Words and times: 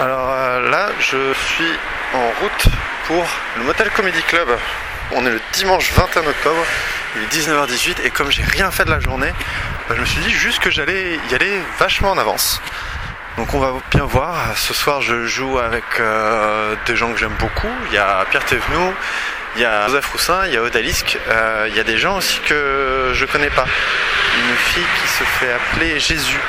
Alors 0.00 0.30
euh, 0.32 0.70
là, 0.70 0.88
je 0.98 1.34
suis 1.34 1.72
en 2.14 2.28
route 2.40 2.74
pour 3.06 3.22
le 3.58 3.64
Motel 3.64 3.90
Comedy 3.90 4.22
Club. 4.22 4.48
On 5.12 5.26
est 5.26 5.30
le 5.30 5.40
dimanche 5.52 5.92
21 5.92 6.26
octobre, 6.26 6.64
il 7.16 7.22
est 7.22 7.26
19h18 7.26 8.06
et 8.06 8.10
comme 8.10 8.30
j'ai 8.30 8.42
rien 8.42 8.70
fait 8.70 8.86
de 8.86 8.90
la 8.90 9.00
journée, 9.00 9.30
bah, 9.88 9.94
je 9.94 10.00
me 10.00 10.06
suis 10.06 10.20
dit 10.20 10.30
juste 10.30 10.60
que 10.60 10.70
j'allais 10.70 11.20
y 11.30 11.34
aller 11.34 11.60
vachement 11.78 12.12
en 12.12 12.16
avance. 12.16 12.62
Donc 13.36 13.52
on 13.52 13.58
va 13.58 13.74
bien 13.90 14.06
voir. 14.06 14.56
Ce 14.56 14.72
soir, 14.72 15.02
je 15.02 15.26
joue 15.26 15.58
avec 15.58 15.84
euh, 15.98 16.74
des 16.86 16.96
gens 16.96 17.12
que 17.12 17.18
j'aime 17.18 17.36
beaucoup. 17.38 17.68
Il 17.90 17.94
y 17.94 17.98
a 17.98 18.24
Pierre 18.30 18.46
Thévenoud, 18.46 18.94
il 19.56 19.60
y 19.60 19.66
a 19.66 19.86
Joseph 19.88 20.12
Roussin, 20.12 20.46
il 20.46 20.54
y 20.54 20.56
a 20.56 20.62
Odalisque. 20.62 21.18
Euh, 21.28 21.66
il 21.68 21.76
y 21.76 21.80
a 21.80 21.84
des 21.84 21.98
gens 21.98 22.16
aussi 22.16 22.40
que 22.46 23.10
je 23.12 23.26
connais 23.26 23.50
pas. 23.50 23.66
Une 24.38 24.56
fille 24.56 24.86
qui 25.02 25.08
se 25.08 25.24
fait 25.24 25.52
appeler 25.52 26.00
Jésus 26.00 26.40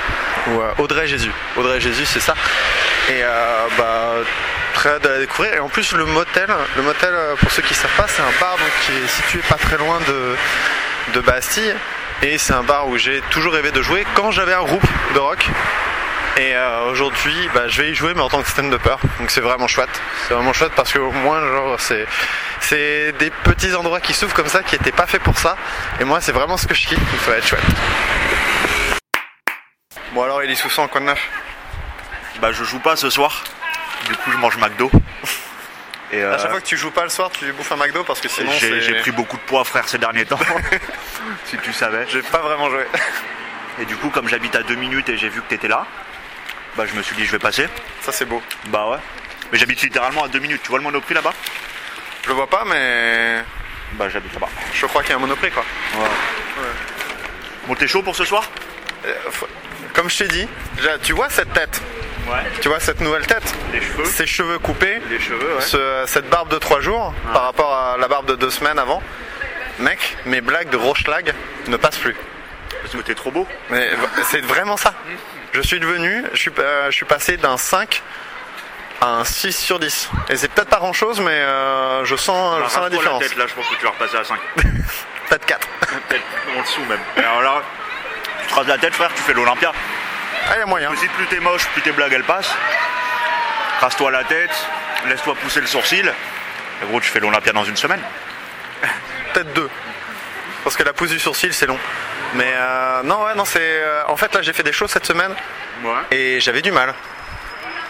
ou 0.48 0.62
Audrey 0.82 1.06
Jésus. 1.06 1.32
Audrey 1.58 1.82
Jésus, 1.82 2.06
c'est 2.06 2.22
ça. 2.22 2.34
Et 3.12 3.24
euh, 3.24 3.68
bah 3.78 4.14
très 4.74 4.92
hâte 4.92 5.04
de 5.04 5.10
la 5.10 5.20
découvrir. 5.20 5.54
Et 5.54 5.60
en 5.60 5.68
plus, 5.68 5.92
le 5.92 6.06
motel, 6.06 6.48
le 6.78 6.82
motel, 6.82 7.10
euh, 7.14 7.36
pour 7.36 7.52
ceux 7.52 7.62
qui 7.62 7.74
savent 7.74 7.92
pas, 7.98 8.08
c'est 8.08 8.22
un 8.22 8.40
bar 8.40 8.54
donc, 8.54 8.72
qui 8.86 8.94
est 8.94 9.08
situé 9.08 9.42
pas 9.50 9.56
très 9.56 9.78
loin 9.78 10.00
de, 10.08 10.36
de 11.14 11.20
Bastille. 11.20 11.76
Et 12.22 12.38
c'est 12.38 12.54
un 12.54 12.64
bar 12.64 12.88
où 12.88 12.98
j'ai 12.98 13.20
toujours 13.30 13.52
rêvé 13.52 13.72
de 13.72 13.82
jouer 13.82 14.06
quand 14.14 14.32
j'avais 14.32 14.54
un 14.54 14.64
groupe 14.64 14.86
de 15.14 15.20
rock. 15.20 15.46
Et 16.38 16.56
euh, 16.56 16.90
aujourd'hui, 16.90 17.50
bah, 17.54 17.68
je 17.68 17.82
vais 17.82 17.92
y 17.92 17.96
jouer, 17.96 18.14
mais 18.14 18.22
en 18.22 18.30
tant 18.30 18.42
que 18.42 18.48
stand-upper. 18.48 18.96
Donc 19.20 19.30
c'est 19.30 19.42
vraiment 19.42 19.68
chouette. 19.68 20.02
C'est 20.28 20.34
vraiment 20.34 20.54
chouette 20.54 20.72
parce 20.74 20.94
qu'au 20.94 21.12
moins, 21.12 21.42
genre, 21.42 21.82
c'est, 21.82 22.08
c'est 22.62 23.12
des 23.20 23.30
petits 23.44 23.76
endroits 23.76 24.00
qui 24.00 24.14
s'ouvrent 24.14 24.34
comme 24.34 24.48
ça, 24.48 24.64
qui 24.64 24.78
n'étaient 24.78 24.94
pas 24.94 25.06
faits 25.06 25.22
pour 25.22 25.38
ça. 25.38 25.58
Et 26.00 26.06
moi, 26.06 26.22
c'est 26.22 26.32
vraiment 26.32 26.56
ce 26.56 26.66
que 26.66 26.74
je 26.74 26.88
kiffe. 26.88 26.98
Donc 27.00 27.20
ça 27.26 27.32
va 27.32 27.38
être 27.38 27.48
chouette. 27.48 27.62
Bon 30.14 30.24
alors, 30.24 30.42
Elie 30.42 30.56
Soussan, 30.56 30.88
quoi 30.88 31.02
de 31.02 31.08
neuf? 31.08 31.20
Bah 32.42 32.52
je 32.52 32.64
joue 32.64 32.80
pas 32.80 32.96
ce 32.96 33.10
soir. 33.10 33.44
Du 34.08 34.16
coup 34.16 34.32
je 34.32 34.38
mange 34.38 34.58
McDo. 34.58 34.90
Et 36.14 36.22
euh, 36.22 36.36
À 36.36 36.38
chaque 36.40 36.52
fois 36.52 36.60
que 36.60 36.66
tu 36.66 36.76
joues 36.76 36.92
pas 36.92 37.04
le 37.04 37.10
soir, 37.10 37.30
tu 37.32 37.50
bouffes 37.54 37.72
un 37.72 37.78
McDo 37.78 38.04
parce 38.04 38.20
que 38.20 38.28
sinon, 38.28 38.52
j'ai 38.60 38.68
c'est... 38.68 38.82
j'ai 38.82 38.94
pris 38.96 39.12
beaucoup 39.12 39.38
de 39.38 39.42
poids 39.44 39.64
frère 39.64 39.88
ces 39.88 39.98
derniers 39.98 40.26
temps. 40.26 40.40
si 41.46 41.58
tu 41.60 41.72
savais. 41.72 42.06
J'ai 42.10 42.22
pas 42.22 42.40
vraiment 42.40 42.70
joué. 42.70 42.86
Et 43.80 43.86
du 43.86 43.96
coup 43.96 44.10
comme 44.10 44.28
j'habite 44.28 44.56
à 44.56 44.64
deux 44.64 44.76
minutes 44.76 45.08
et 45.10 45.18
j'ai 45.18 45.30
vu 45.30 45.42
que 45.42 45.48
t'étais 45.48 45.70
là, 45.70 45.86
bah 46.76 46.86
je 46.86 46.94
me 46.98 47.02
suis 47.02 47.16
dit 47.16 47.26
je 47.26 47.32
vais 47.32 47.40
passer. 47.40 47.68
Ça, 48.02 48.12
c'est 48.12 48.26
beau. 48.26 48.42
Bah 48.68 48.88
ouais. 48.90 48.98
Mais 49.52 49.58
j'habite 49.58 49.82
littéralement 49.82 50.24
à 50.24 50.28
deux 50.28 50.40
minutes. 50.40 50.62
Tu 50.64 50.70
vois 50.70 50.80
le 50.80 50.84
monoprix 50.84 51.14
là-bas? 51.14 51.34
Je 52.24 52.28
le 52.30 52.34
vois 52.36 52.48
pas, 52.48 52.64
mais 52.66 53.44
Bah 53.94 54.10
j'habite 54.10 54.34
là-bas. 54.34 54.50
je 54.74 54.86
crois 54.88 55.02
qu'il 55.04 55.12
y 55.12 55.14
a 55.14 55.18
un 55.18 55.20
monoprix, 55.20 55.52
quoi. 55.52 55.64
Bon 57.68 57.76
t'es 57.76 57.88
chaud 57.88 58.02
pour 58.02 58.16
ce 58.16 58.26
soir? 58.26 58.44
Euh, 59.06 59.14
faut- 59.32 59.48
Comme 59.94 60.10
je 60.10 60.18
t'ai 60.20 60.28
dit, 60.28 60.48
déjà, 60.76 60.98
tu 61.00 61.14
vois 61.14 61.30
cette 61.30 61.54
tête? 61.54 61.82
Ouais. 62.28 62.44
Tu 62.62 62.68
vois 62.70 62.80
cette 62.80 63.02
nouvelle 63.02 63.26
tête 63.28 63.56
Les 63.74 63.82
cheveux. 63.82 64.06
Ces 64.06 64.28
cheveux 64.28 64.60
coupés 64.60 65.02
Les 65.10 65.20
cheveux 65.20 65.56
ouais. 65.56 65.62
ce- 65.62 66.04
cette 66.08 66.30
barbe 66.30 66.50
de 66.50 66.58
3 66.58 66.80
jours 66.82 67.14
par 67.34 67.44
rapport 67.44 67.74
à 67.76 67.98
la 67.98 68.08
barbe 68.08 68.26
de 68.28 68.36
2 68.36 68.50
semaines 68.50 68.80
avant. 68.80 69.02
Mec, 69.80 70.18
mes 70.26 70.42
blagues 70.42 70.70
de 70.70 70.78
Rochelag 70.78 71.34
ne 71.68 71.78
passent 71.78 71.98
plus. 71.98 72.16
Parce 72.82 72.94
que 72.96 73.02
t'es 73.02 73.16
trop 73.16 73.32
beau. 73.32 73.48
Mais 73.70 73.90
c'est 74.26 74.42
vraiment 74.42 74.78
ça. 74.78 74.94
Je 75.54 75.62
suis 75.62 75.80
devenu, 75.80 76.24
je 76.34 76.38
suis, 76.38 76.52
euh, 76.60 76.86
je 76.90 76.96
suis 76.96 77.06
passé 77.06 77.38
d'un 77.38 77.58
5 77.58 78.02
à 79.02 79.08
un 79.08 79.24
6 79.26 79.54
sur 79.58 79.80
10. 79.80 80.10
Et 80.30 80.38
c'est 80.38 80.48
peut-être 80.50 80.70
pas 80.70 80.78
grand 80.78 80.94
chose, 80.94 81.20
mais 81.20 81.32
euh, 81.32 82.06
je 82.06 82.16
sens, 82.16 82.58
je 82.58 82.64
Bah, 82.64 82.70
sens 82.70 82.84
la 82.84 82.90
différence. 82.90 83.22
tête 83.24 83.36
là 83.36 83.46
je 83.48 83.54
pense 83.56 83.68
que 83.68 83.76
tu 83.76 83.84
vas 83.84 83.92
repasser 83.92 84.18
à 84.18 84.24
5. 84.24 84.40
Peut-être 85.30 85.46
4. 85.46 85.68
Peut-être 86.10 86.24
en 86.58 86.62
dessous 86.62 86.82
même. 86.90 87.00
Alors 87.18 87.42
là, 87.42 87.62
tu 88.44 88.48
te 88.50 88.54
rases 88.56 88.68
la 88.68 88.78
tête 88.78 88.94
frère, 88.94 89.12
tu 89.16 89.22
fais 89.22 89.34
l'Olympia. 89.34 89.72
Ah, 90.50 90.54
il 90.56 90.60
y 90.60 90.62
a 90.62 90.66
moyen. 90.66 90.92
Aussi 90.92 91.08
plus 91.08 91.26
t'es 91.28 91.40
moche, 91.40 91.66
plus 91.68 91.82
tes 91.82 91.92
blagues 91.92 92.14
elles 92.14 92.24
passent. 92.24 92.54
Rase-toi 93.80 94.12
la 94.12 94.24
tête, 94.24 94.52
laisse-toi 95.08 95.36
pousser 95.36 95.62
le 95.62 95.68
sourcil. 95.68 96.12
Et 96.82 96.86
gros, 96.86 97.00
tu 97.00 97.10
fais 97.10 97.20
l'Olympia 97.20 97.52
dans 97.54 97.64
une 97.64 97.78
semaine. 97.78 98.02
Peut-être 99.34 99.54
2. 99.54 99.70
Parce 100.64 100.76
que 100.76 100.84
la 100.84 100.94
pousse 100.94 101.10
du 101.10 101.20
sourcil, 101.20 101.54
c'est 101.54 101.66
long. 101.66 101.80
Mais 102.36 102.52
euh, 102.56 103.04
non, 103.04 103.24
ouais, 103.24 103.34
non, 103.36 103.46
c'est. 103.46 103.60
euh, 103.62 104.04
en 104.08 104.16
fait, 104.18 104.34
là, 104.34 104.42
j'ai 104.42 104.54
fait 104.54 104.64
des 104.64 104.72
choses 104.74 104.92
cette 104.92 105.06
semaine 105.06 105.34
Ouais. 105.84 106.02
et 106.18 106.40
j'avais 106.40 106.62
du 106.62 106.72
mal. 106.72 106.94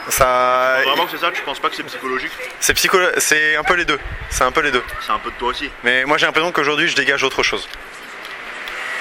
Ça. 0.07 0.77
Vraiment 0.85 1.05
que 1.05 1.11
c'est 1.11 1.23
ça, 1.23 1.31
tu 1.31 1.41
penses 1.41 1.59
pas 1.59 1.69
que 1.69 1.75
c'est 1.75 1.83
psychologique? 1.83 2.31
C'est 2.59 2.73
psycho... 2.73 2.97
c'est 3.17 3.55
un 3.55 3.63
peu 3.63 3.75
les 3.75 3.85
deux. 3.85 3.99
C'est 4.29 4.43
un 4.43 4.51
peu 4.51 4.61
les 4.61 4.71
deux. 4.71 4.83
C'est 5.05 5.11
un 5.11 5.19
peu 5.19 5.29
de 5.29 5.35
toi 5.35 5.49
aussi. 5.49 5.69
Mais 5.83 6.05
moi 6.05 6.17
j'ai 6.17 6.25
l'impression 6.25 6.51
qu'aujourd'hui 6.51 6.87
je 6.87 6.95
dégage 6.95 7.23
autre 7.23 7.43
chose. 7.43 7.67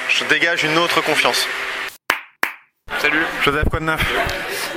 Je 0.08 0.24
dégage 0.24 0.62
une 0.64 0.76
autre 0.76 1.00
confiance. 1.00 1.46
Joseph, 3.42 3.68
quoi 3.70 3.80
de 3.80 3.84
neuf 3.86 4.00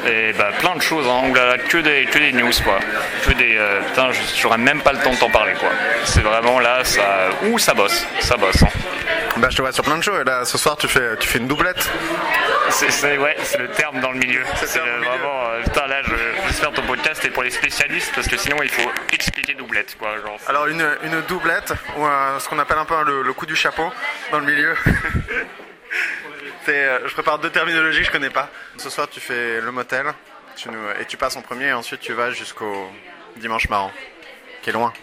Et 0.07 0.33
bah 0.33 0.49
plein 0.59 0.75
de 0.75 0.81
choses, 0.81 1.05
hein. 1.07 1.29
Oulala, 1.29 1.57
que 1.57 1.77
des, 1.77 2.05
que 2.05 2.17
des 2.17 2.31
news 2.31 2.51
quoi. 2.63 2.79
Que 3.25 3.33
des. 3.33 3.57
euh, 3.57 3.81
putain, 3.81 4.11
je- 4.11 4.19
j'aurais 4.41 4.57
même 4.57 4.81
pas 4.81 4.93
le 4.93 4.99
temps 4.99 5.11
de 5.11 5.17
t'en 5.17 5.29
parler 5.29 5.53
quoi. 5.53 5.69
C'est 6.05 6.21
vraiment 6.21 6.59
là, 6.59 6.83
ça. 6.83 7.29
Ouh, 7.43 7.59
ça 7.59 7.73
bosse, 7.73 8.05
ça 8.19 8.37
bosse. 8.37 8.63
hein. 8.63 8.67
Bah 9.37 9.47
je 9.49 9.57
te 9.57 9.61
vois 9.61 9.71
sur 9.71 9.83
plein 9.83 9.97
de 9.97 10.03
shows 10.03 10.19
et 10.21 10.23
là 10.23 10.45
ce 10.45 10.57
soir 10.59 10.77
tu 10.77 10.87
fais, 10.87 11.17
tu 11.19 11.27
fais 11.27 11.39
une 11.39 11.47
doublette. 11.47 11.89
C'est, 12.69 13.17
ouais, 13.17 13.35
c'est 13.43 13.57
le 13.57 13.67
terme 13.69 13.99
dans 13.99 14.11
le 14.11 14.17
milieu. 14.19 14.41
C'est 14.55 14.79
vraiment. 14.79 15.43
euh, 15.51 15.61
putain, 15.63 15.87
là, 15.87 16.01
je- 16.03 16.47
j'espère 16.47 16.71
ton 16.71 16.81
podcast 16.83 17.23
est 17.25 17.29
pour 17.29 17.43
les 17.43 17.49
spécialistes 17.51 18.11
parce 18.15 18.27
que 18.27 18.37
sinon 18.37 18.57
il 18.63 18.69
faut 18.69 18.89
expliquer 19.11 19.53
doublette 19.55 19.95
quoi. 19.99 20.09
Genre, 20.25 20.37
Alors 20.47 20.67
une, 20.67 20.85
une 21.03 21.21
doublette 21.27 21.73
ou 21.97 22.05
ce 22.39 22.47
qu'on 22.47 22.59
appelle 22.59 22.77
un 22.77 22.85
peu 22.85 22.95
le, 23.05 23.21
le 23.23 23.33
coup 23.33 23.45
du 23.45 23.55
chapeau 23.55 23.91
dans 24.31 24.39
le 24.39 24.45
milieu. 24.45 24.75
Euh, 26.69 26.99
je 27.07 27.13
prépare 27.13 27.39
deux 27.39 27.49
terminologies 27.49 27.99
que 27.99 28.05
je 28.05 28.11
connais 28.11 28.29
pas. 28.29 28.49
Ce 28.77 28.89
soir 28.89 29.07
tu 29.09 29.19
fais 29.19 29.59
le 29.61 29.71
motel 29.71 30.07
tu 30.55 30.69
nous- 30.69 30.89
et 30.99 31.05
tu 31.05 31.17
passes 31.17 31.35
en 31.35 31.41
premier 31.41 31.65
et 31.69 31.73
ensuite 31.73 31.99
tu 32.01 32.13
vas 32.13 32.29
jusqu'au 32.31 32.89
dimanche 33.37 33.67
marrant 33.69 33.91
qui 34.61 34.69
est 34.69 34.73
loin. 34.73 34.93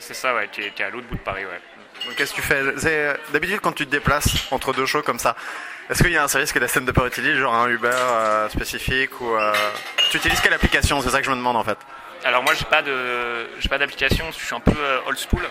c'est 0.00 0.14
ça, 0.14 0.34
ouais, 0.34 0.48
qui 0.50 0.62
est, 0.62 0.70
qui 0.70 0.82
est 0.82 0.86
à 0.86 0.90
l'autre 0.90 1.06
bout 1.06 1.16
de 1.16 1.20
Paris, 1.20 1.44
ouais. 1.44 1.60
Donc, 2.06 2.14
Qu'est-ce 2.16 2.30
que 2.32 2.36
tu 2.36 2.42
fais? 2.42 2.62
C'est- 2.78 3.16
D'habitude, 3.32 3.60
quand 3.60 3.72
tu 3.72 3.84
te 3.86 3.90
déplaces 3.90 4.28
entre 4.50 4.72
deux 4.72 4.86
shows 4.86 5.02
comme 5.02 5.18
ça, 5.18 5.34
est-ce 5.90 6.02
qu'il 6.02 6.12
y 6.12 6.16
a 6.16 6.22
un 6.22 6.28
service 6.28 6.52
que 6.52 6.58
la 6.58 6.68
scène 6.68 6.84
de 6.84 6.92
peur 6.92 7.06
utilise, 7.06 7.36
genre 7.36 7.54
un 7.54 7.68
Uber 7.68 7.90
euh, 7.92 8.48
spécifique 8.48 9.20
ou 9.20 9.34
euh, 9.34 9.52
tu 10.10 10.16
utilises 10.18 10.40
quelle 10.40 10.54
application? 10.54 11.00
C'est 11.00 11.10
ça 11.10 11.18
que 11.18 11.24
je 11.26 11.30
me 11.30 11.36
demande 11.36 11.56
en 11.56 11.64
fait. 11.64 11.78
Alors 12.24 12.42
moi 12.42 12.52
j'ai 12.54 12.64
pas 12.64 12.82
de 12.82 13.48
j'ai 13.60 13.68
pas 13.68 13.78
d'application, 13.78 14.26
je 14.32 14.44
suis 14.44 14.54
un 14.54 14.60
peu 14.60 14.72
euh, 14.76 14.98
old 15.06 15.16
school, 15.18 15.42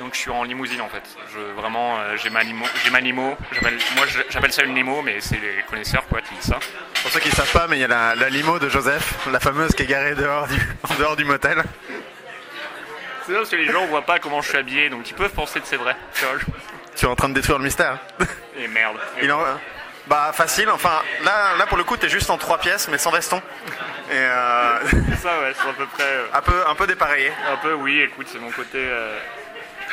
donc 0.00 0.12
je 0.14 0.18
suis 0.18 0.30
en 0.30 0.42
limousine 0.42 0.80
en 0.80 0.88
fait. 0.88 1.02
Je 1.32 1.38
vraiment 1.60 1.98
euh, 2.00 2.16
j'ai 2.16 2.30
ma 2.30 2.42
limo, 2.42 2.64
j'ai 2.84 2.90
ma 2.90 3.00
limo. 3.00 3.36
j'appelle- 3.52 3.78
Moi 3.96 4.04
j'appelle 4.28 4.52
ça 4.52 4.64
une 4.64 4.74
limo, 4.74 5.02
mais 5.02 5.20
c'est 5.20 5.36
les 5.40 5.62
connaisseurs 5.70 6.04
quoi 6.08 6.20
qui 6.20 6.34
disent 6.34 6.44
ça. 6.50 6.58
Pour 7.00 7.10
ceux 7.12 7.20
qui 7.20 7.28
ne 7.28 7.34
savent 7.34 7.52
pas, 7.52 7.66
mais 7.68 7.76
il 7.78 7.80
y 7.80 7.84
a 7.84 7.88
la, 7.88 8.14
la 8.16 8.28
limo 8.28 8.58
de 8.58 8.68
Joseph, 8.68 9.26
la 9.30 9.38
fameuse 9.40 9.72
qui 9.72 9.84
est 9.84 9.86
garée 9.86 10.14
dehors 10.14 10.48
du, 10.48 10.56
en 10.90 10.94
dehors 10.96 11.16
du 11.16 11.24
motel. 11.24 11.62
C'est 13.26 13.32
ça 13.32 13.38
parce 13.38 13.50
que 13.50 13.56
les 13.56 13.66
gens 13.66 13.86
voient 13.86 14.02
pas 14.04 14.18
comment 14.18 14.42
je 14.42 14.48
suis 14.48 14.58
habillé, 14.58 14.90
donc 14.90 15.08
ils 15.08 15.14
peuvent 15.14 15.32
penser 15.32 15.60
que 15.60 15.66
c'est 15.66 15.76
vrai. 15.76 15.96
Tu 16.96 17.04
es 17.06 17.08
en 17.08 17.14
train 17.16 17.28
de 17.28 17.34
détruire 17.34 17.58
le 17.58 17.64
mystère. 17.64 17.98
Et 18.58 18.68
merde. 18.68 18.96
Il 19.22 19.32
en... 19.32 19.40
Bah 20.06 20.32
facile, 20.34 20.68
enfin 20.70 21.00
là, 21.24 21.54
là 21.56 21.66
pour 21.66 21.78
le 21.78 21.84
coup 21.84 21.96
t'es 21.96 22.10
juste 22.10 22.28
en 22.28 22.36
trois 22.36 22.58
pièces 22.58 22.88
mais 22.88 22.98
sans 22.98 23.10
veston. 23.10 23.38
Et 24.10 24.14
euh, 24.16 24.78
C'est 25.10 25.22
ça 25.22 25.40
ouais, 25.40 25.52
c'est 25.60 25.68
à 25.68 25.72
peu 25.72 25.86
près. 25.86 26.02
euh, 26.04 26.26
un, 26.34 26.42
peu, 26.42 26.62
un 26.68 26.74
peu 26.74 26.86
dépareillé. 26.86 27.32
un 27.50 27.56
peu 27.56 27.72
oui, 27.72 28.00
écoute, 28.02 28.26
c'est 28.30 28.38
mon 28.38 28.50
côté. 28.50 28.76
euh, 28.78 29.18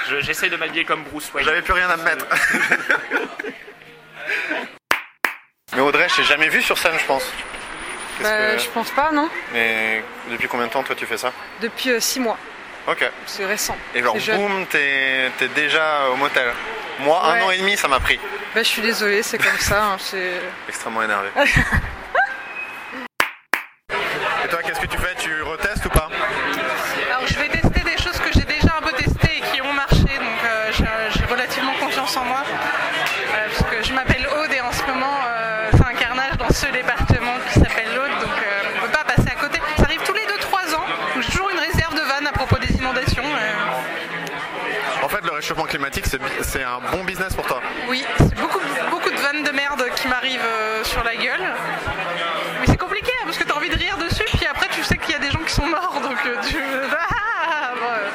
je- 0.10 0.20
J'essaie 0.20 0.50
de 0.50 0.58
m'habiller 0.58 0.84
comme 0.84 1.04
Bruce 1.04 1.32
Wayne. 1.34 1.46
J'avais 1.46 1.62
plus 1.62 1.72
rien 1.74 1.90
à 1.90 1.96
me 1.96 2.04
mettre. 2.04 2.26
mais 5.74 5.82
Audrey, 5.82 6.08
je 6.10 6.16
t'ai 6.18 6.24
jamais 6.24 6.50
vu 6.50 6.62
sur 6.62 6.78
scène 6.78 6.98
je 7.00 7.06
pense. 7.06 7.24
Bah, 8.22 8.56
que- 8.56 8.60
Je 8.62 8.68
pense 8.70 8.92
pas, 8.92 9.12
non. 9.14 9.30
Mais 9.54 10.04
depuis 10.30 10.48
combien 10.50 10.68
de 10.68 10.72
temps 10.72 10.84
toi 10.84 10.96
tu 10.96 11.06
fais 11.06 11.18
ça? 11.18 11.32
Depuis 11.62 12.00
6 12.02 12.20
mois. 12.20 12.38
Ok. 12.88 13.10
C'est 13.26 13.46
récent. 13.46 13.78
Et 13.96 14.04
genre 14.04 14.18
boum, 14.36 14.66
t'es 14.68 15.32
t'es 15.38 15.48
déjà 15.50 16.10
au 16.12 16.16
motel. 16.18 16.52
Moi, 17.04 17.20
un 17.24 17.42
an 17.42 17.52
et 17.52 17.58
demi, 17.58 17.78
ça 17.78 17.88
m'a 17.88 18.00
pris. 18.00 18.20
Bah, 18.54 18.62
je 18.64 18.68
suis 18.68 18.82
désolée, 18.82 19.24
c'est 19.24 19.38
comme 19.38 19.58
ça. 19.60 19.84
hein, 19.84 19.98
c'est... 20.00 20.34
Extrêmement 20.68 21.02
énervé. 21.04 21.30
c'est 46.42 46.64
un 46.64 46.80
bon 46.92 47.04
business 47.04 47.34
pour 47.34 47.46
toi. 47.46 47.62
oui, 47.90 48.04
c'est 48.18 48.36
beaucoup, 48.36 48.60
beaucoup 48.90 49.10
de 49.10 49.18
vannes 49.18 49.44
de 49.44 49.52
merde 49.52 49.84
qui 49.96 50.08
m'arrivent 50.08 50.40
euh, 50.44 50.84
sur 50.84 51.04
la 51.04 51.16
gueule. 51.16 51.42
Mais 52.60 52.66
c'est 52.68 52.78
compliqué 52.78 53.12
hein, 53.20 53.24
parce 53.26 53.38
que 53.38 53.44
tu 53.44 53.52
as 53.52 53.56
envie 53.56 53.70
de 53.70 53.78
rire 53.78 53.98
dessus, 53.98 54.26
puis 54.34 54.46
après 54.50 54.68
tu 54.72 54.84
sais 54.84 54.98
qu'il 54.98 55.12
y 55.14 55.16
a 55.16 55.20
des 55.20 55.32
gens 55.32 55.40
qui 55.40 55.54
sont 55.54 55.66
morts, 55.68 56.00
donc 56.04 56.18
euh, 56.26 56.36
tu... 56.50 56.58
Ah, 57.54 57.74
euh, 57.74 58.10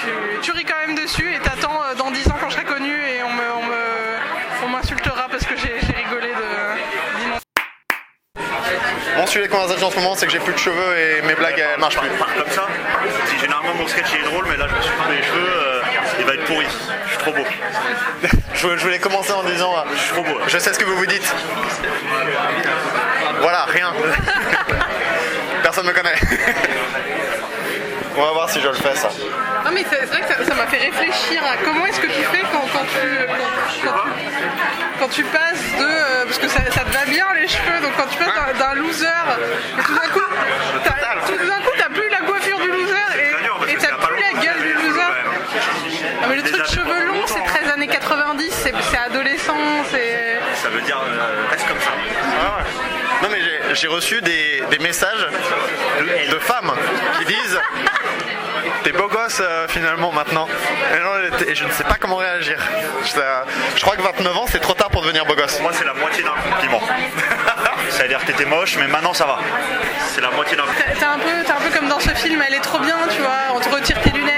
tu, 0.00 0.40
tu 0.42 0.52
ris 0.52 0.64
quand 0.64 0.78
même 0.86 0.94
dessus 0.96 1.34
et 1.34 1.38
t'attends 1.38 1.80
dans 1.98 2.10
10 2.10 2.28
ans 2.28 2.34
quand 2.40 2.48
je 2.50 2.54
serai 2.54 2.64
connu 2.64 2.92
et 2.92 3.22
on 3.22 3.30
me, 3.32 3.42
on 3.58 3.62
me- 3.64 4.64
on 4.64 4.68
m'insultera 4.68 5.26
parce 5.30 5.44
que 5.44 5.54
j'ai 5.56 5.74
rigolé 5.92 6.28
de 6.28 7.18
d'inondation. 7.18 7.40
Bon, 9.16 9.26
celui-là 9.26 9.48
conversation 9.48 9.86
en 9.86 9.90
ce 9.90 9.96
moment, 9.96 10.14
c'est 10.14 10.26
que 10.26 10.32
j'ai 10.32 10.38
plus 10.40 10.52
de 10.52 10.58
cheveux 10.58 10.98
et 10.98 11.22
mes 11.22 11.34
blagues 11.34 11.58
elles 11.58 11.80
marchent 11.80 11.98
plus. 11.98 12.08
Comme 12.08 12.50
ça. 12.50 12.66
Si 13.28 13.38
généralement 13.38 13.74
mon 13.74 13.86
sketch 13.88 14.06
il 14.14 14.20
est 14.20 14.30
drôle, 14.30 14.46
mais 14.48 14.56
là 14.56 14.66
je 14.68 14.74
me 14.76 14.80
suis 14.82 14.92
coupé 14.92 15.16
les 15.16 15.22
cheveux, 15.22 15.48
euh, 15.48 15.73
il 16.18 16.24
va 16.26 16.34
être 16.34 16.44
pourri. 16.44 16.66
Je 17.04 17.08
suis 17.10 17.18
trop 17.18 17.32
beau. 17.32 17.44
Je, 18.54 18.76
je 18.76 18.82
voulais 18.84 18.98
commencer 19.00 19.32
en 19.32 19.42
disant, 19.42 19.74
euh, 19.76 19.80
Je 19.94 19.98
suis 20.00 20.12
trop 20.12 20.22
beau. 20.22 20.38
je 20.46 20.58
sais 20.58 20.72
ce 20.72 20.78
que 20.78 20.84
vous 20.84 20.96
vous 20.96 21.06
dites. 21.06 21.34
Voilà, 23.40 23.64
rien. 23.64 23.92
Personne 25.62 25.86
me 25.86 25.92
connaît. 25.92 26.14
On 28.16 28.22
va 28.22 28.30
voir 28.32 28.48
si 28.48 28.60
je 28.60 28.68
le 28.68 28.74
fais 28.74 28.94
ça. 28.94 29.08
Non 29.64 29.72
mais 29.72 29.84
c'est 29.90 30.04
vrai 30.06 30.20
que 30.20 30.28
ça- 30.28 30.44
ça 30.44 30.54
m'a 30.54 30.66
fait 30.68 30.76
réfléchir 30.78 31.42
à 31.42 31.56
comment 31.64 31.84
est-ce 31.86 31.98
que 32.00 32.06
tu 32.06 32.22
fais 32.30 32.42
quand, 32.52 32.64
quand 32.72 32.84
tu, 32.84 33.00
quand, 33.82 33.90
quand 33.90 34.04
tu 34.28 34.36
quand 35.00 35.08
tu 35.08 35.24
passes 35.24 35.64
de 35.78 35.84
euh, 35.84 36.24
parce 36.26 36.38
que 36.38 36.46
ça, 36.48 36.60
ça 36.70 36.82
te 36.84 36.90
va 36.92 37.04
bien 37.06 37.26
les 37.34 37.48
cheveux 37.48 37.80
donc 37.82 37.90
quand 37.96 38.06
tu 38.06 38.16
passes 38.18 38.28
d'un- 38.58 38.74
loser 38.74 39.06
et 39.06 39.82
tout 39.82 39.94
d'un 39.94 40.08
coup 40.12 40.20
t'as- 40.84 40.92
tout 41.26 41.36
d'un 41.48 41.60
coup 41.62 41.72
t'as 41.76 41.88
plus 41.88 42.08
la 42.10 42.18
coiffure 42.18 42.58
du 42.60 42.68
loser 42.68 42.92
très 43.08 43.42
dur, 43.42 43.56
parce 43.58 43.70
et, 43.70 43.72
et 43.72 43.76
que 43.76 43.80
t'as 43.80 43.88
c'est 43.88 43.88
il 43.88 43.90
y 43.90 43.94
a 43.94 43.96
pas 43.98 44.06
plus 44.06 44.20
la 44.20 44.28
longtemps 44.30 44.42
gueule 44.42 44.42
qu'il 44.42 44.44
y 44.44 44.46
du 44.62 44.68
avait 44.68 44.68
les 44.68 44.74
loser. 44.88 45.00
cheveux, 45.00 45.24
Ah, 46.22 46.26
mais 46.28 46.36
le 46.36 46.42
Des 46.42 46.50
truc 46.52 46.62
années 46.62 46.70
cheveux 46.74 47.04
longs 47.06 47.26
c'est 47.26 47.38
longtemps. 47.38 47.46
13 47.46 47.68
années 47.72 47.88
90 47.88 48.50
c'est 48.62 48.74
c'est 48.92 48.98
adolescent 48.98 49.56
c'est 49.90 50.38
Ça 50.62 50.68
veut 50.68 50.82
dire 50.82 51.00
euh, 51.04 51.48
reste 51.50 51.66
comme 51.66 51.80
ça. 51.80 51.90
Non 53.22 53.28
mais 53.32 53.40
j'ai- 53.74 53.88
reçu 53.88 54.20
des, 54.22 54.62
des 54.70 54.78
messages 54.78 55.26
de, 56.00 56.32
de 56.34 56.38
femmes 56.38 56.72
qui 57.18 57.24
disent 57.26 57.60
T'es 58.82 58.92
beau 58.92 59.08
gosse 59.08 59.40
euh, 59.40 59.66
finalement 59.68 60.12
maintenant. 60.12 60.46
Et, 60.94 61.00
non, 61.00 61.46
et 61.46 61.54
je 61.54 61.64
ne 61.64 61.70
sais 61.70 61.84
pas 61.84 61.94
comment 61.98 62.16
réagir. 62.16 62.58
Je, 63.04 63.18
euh, 63.18 63.40
je 63.76 63.80
crois 63.82 63.96
que 63.96 64.02
29 64.02 64.36
ans 64.36 64.44
c'est 64.50 64.60
trop 64.60 64.74
tard 64.74 64.90
pour 64.90 65.00
devenir 65.02 65.24
beau 65.24 65.34
gosse. 65.34 65.58
Moi 65.60 65.72
c'est 65.72 65.84
la 65.84 65.94
moitié 65.94 66.22
d'un 66.22 66.34
compliment. 66.50 66.80
C'est-à-dire 67.90 68.20
que 68.20 68.26
t'étais 68.26 68.44
moche, 68.44 68.76
mais 68.78 68.86
maintenant 68.88 69.14
ça 69.14 69.24
va. 69.26 69.38
C'est 70.14 70.20
la 70.20 70.30
moitié 70.30 70.56
d'un 70.56 70.64
T'es 70.64 70.92
t'es 70.98 71.04
un, 71.04 71.18
peu, 71.18 71.44
t'es 71.46 71.52
un 71.52 71.56
peu 71.70 71.70
comme 71.78 71.88
dans 71.88 72.00
ce 72.00 72.10
film, 72.10 72.42
elle 72.46 72.54
est 72.54 72.60
trop 72.60 72.78
bien, 72.78 72.96
tu 73.14 73.20
vois. 73.22 73.54
On 73.54 73.60
te 73.60 73.68
retire 73.68 73.98
tes 74.02 74.10
lunettes 74.10 74.32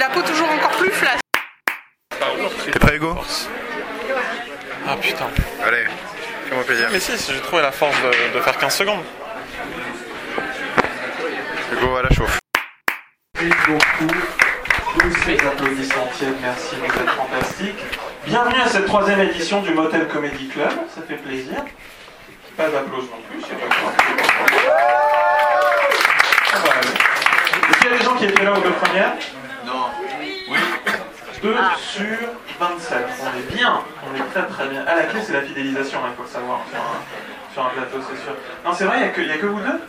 la 0.00 0.08
peau 0.08 0.22
toujours 0.22 0.48
encore 0.50 0.70
plus 0.78 0.90
flasque. 0.90 1.20
T'es 2.64 2.78
prêt 2.78 2.96
Hugo? 2.96 3.14
Ah 4.88 4.96
putain. 4.96 5.28
Allez, 5.62 5.84
fais-moi 6.48 6.64
plaisir. 6.64 6.88
Mais 6.90 6.98
si, 6.98 7.18
si, 7.18 7.34
j'ai 7.34 7.40
trouvé 7.40 7.60
la 7.60 7.70
force 7.70 7.94
de, 8.02 8.34
de 8.34 8.40
faire 8.40 8.56
15 8.56 8.74
secondes. 8.76 9.04
Hugo 11.72 11.96
à 11.96 12.02
la 12.02 12.10
chauffe. 12.10 12.38
Merci 13.38 13.54
beaucoup. 13.68 14.14
Tous 14.98 15.22
ces 15.24 15.46
applaudissements 15.46 16.08
merci, 16.40 16.76
vous 16.76 16.86
êtes 16.86 17.10
fantastiques. 17.10 17.84
Bienvenue 18.24 18.60
à 18.60 18.68
cette 18.68 18.86
troisième 18.86 19.20
édition 19.20 19.60
du 19.60 19.72
Motel 19.74 20.08
Comedy 20.08 20.48
Club, 20.48 20.72
ça 20.94 21.02
fait 21.06 21.16
plaisir. 21.16 21.62
Pas 22.56 22.68
d'applaudissements 22.70 23.16
non 23.16 23.22
plus, 23.30 23.42
c'est 23.46 23.54
pas 23.54 23.66
aller. 26.72 26.88
Est-ce 27.70 27.78
qu'il 27.78 27.90
y 27.90 27.94
a 27.94 27.98
des 27.98 28.04
gens 28.04 28.16
qui 28.16 28.24
étaient 28.24 28.44
là 28.44 28.52
aux 28.52 28.60
deux 28.60 28.72
premières 28.72 29.12
2 31.42 31.54
sur 31.78 32.04
27. 32.58 32.98
On 33.22 33.38
est 33.38 33.54
bien, 33.56 33.80
on 34.04 34.14
est 34.16 34.24
très 34.32 34.46
très 34.46 34.66
bien. 34.68 34.84
À 34.86 34.94
la 34.96 35.02
clé, 35.04 35.20
c'est 35.22 35.32
la 35.32 35.42
fidélisation, 35.42 36.00
il 36.06 36.14
faut 36.16 36.22
le 36.22 36.28
savoir, 36.28 36.60
sur 36.70 36.78
un, 36.78 37.52
sur 37.54 37.64
un 37.66 37.70
plateau, 37.70 37.98
c'est 38.08 38.22
sûr. 38.22 38.34
Non, 38.64 38.72
c'est 38.74 38.84
vrai, 38.84 38.96
il 38.98 39.02
n'y 39.02 39.08
a, 39.08 39.12
que- 39.12 39.20
il 39.22 39.28
y 39.28 39.32
a 39.32 39.36
que 39.38 39.46
vous 39.46 39.60
deux? 39.60 39.80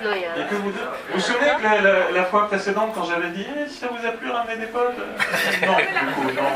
Il 0.00 0.06
y 0.06 0.24
a- 0.24 0.44
que 0.44 0.54
vous 0.54 0.70
deux? 0.70 0.78
Vous 1.10 1.14
vous 1.14 1.20
souvenez 1.20 1.50
que 1.58 1.62
la, 1.64 1.80
la- 1.80 2.10
la 2.12 2.24
fois 2.24 2.46
précédente, 2.48 2.92
quand 2.94 3.04
j'avais 3.04 3.28
dit 3.30 3.46
Eh, 3.58 3.68
si 3.68 3.78
ça 3.78 3.88
vous 3.88 4.06
a 4.06 4.10
plu, 4.12 4.30
ramener 4.30 4.56
des 4.56 4.66
potes 4.66 4.94
euh, 4.98 5.66
Non, 5.66 5.76
du 5.76 6.14
coup, 6.14 6.22
non. 6.22 6.48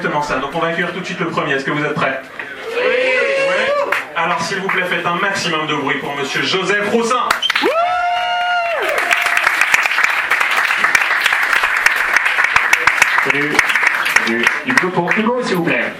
Exactement 0.00 0.22
ça. 0.22 0.36
Donc 0.38 0.50
on 0.54 0.58
va 0.60 0.68
accueillir 0.68 0.92
tout 0.92 1.00
de 1.00 1.04
suite 1.04 1.20
le 1.20 1.28
premier. 1.28 1.52
Est-ce 1.54 1.64
que 1.64 1.70
vous 1.72 1.84
êtes 1.84 1.94
prêts? 1.94 2.20
Oui. 2.74 2.82
Alors 4.16 4.40
s'il 4.42 4.58
vous 4.60 4.68
plaît, 4.68 4.84
faites 4.84 5.04
un 5.06 5.16
maximum 5.16 5.66
de 5.66 5.74
bruit 5.74 5.98
pour 5.98 6.14
Monsieur 6.16 6.42
Joseph 6.42 6.88
Roussin. 6.90 7.28
Salut. 7.60 7.69
Salut. 13.30 14.44
Du 14.66 14.74
coup, 14.74 14.88
pour 14.90 15.10
Hugo, 15.16 15.40
s'il 15.44 15.56
vous 15.56 15.64
plaît. 15.64 15.92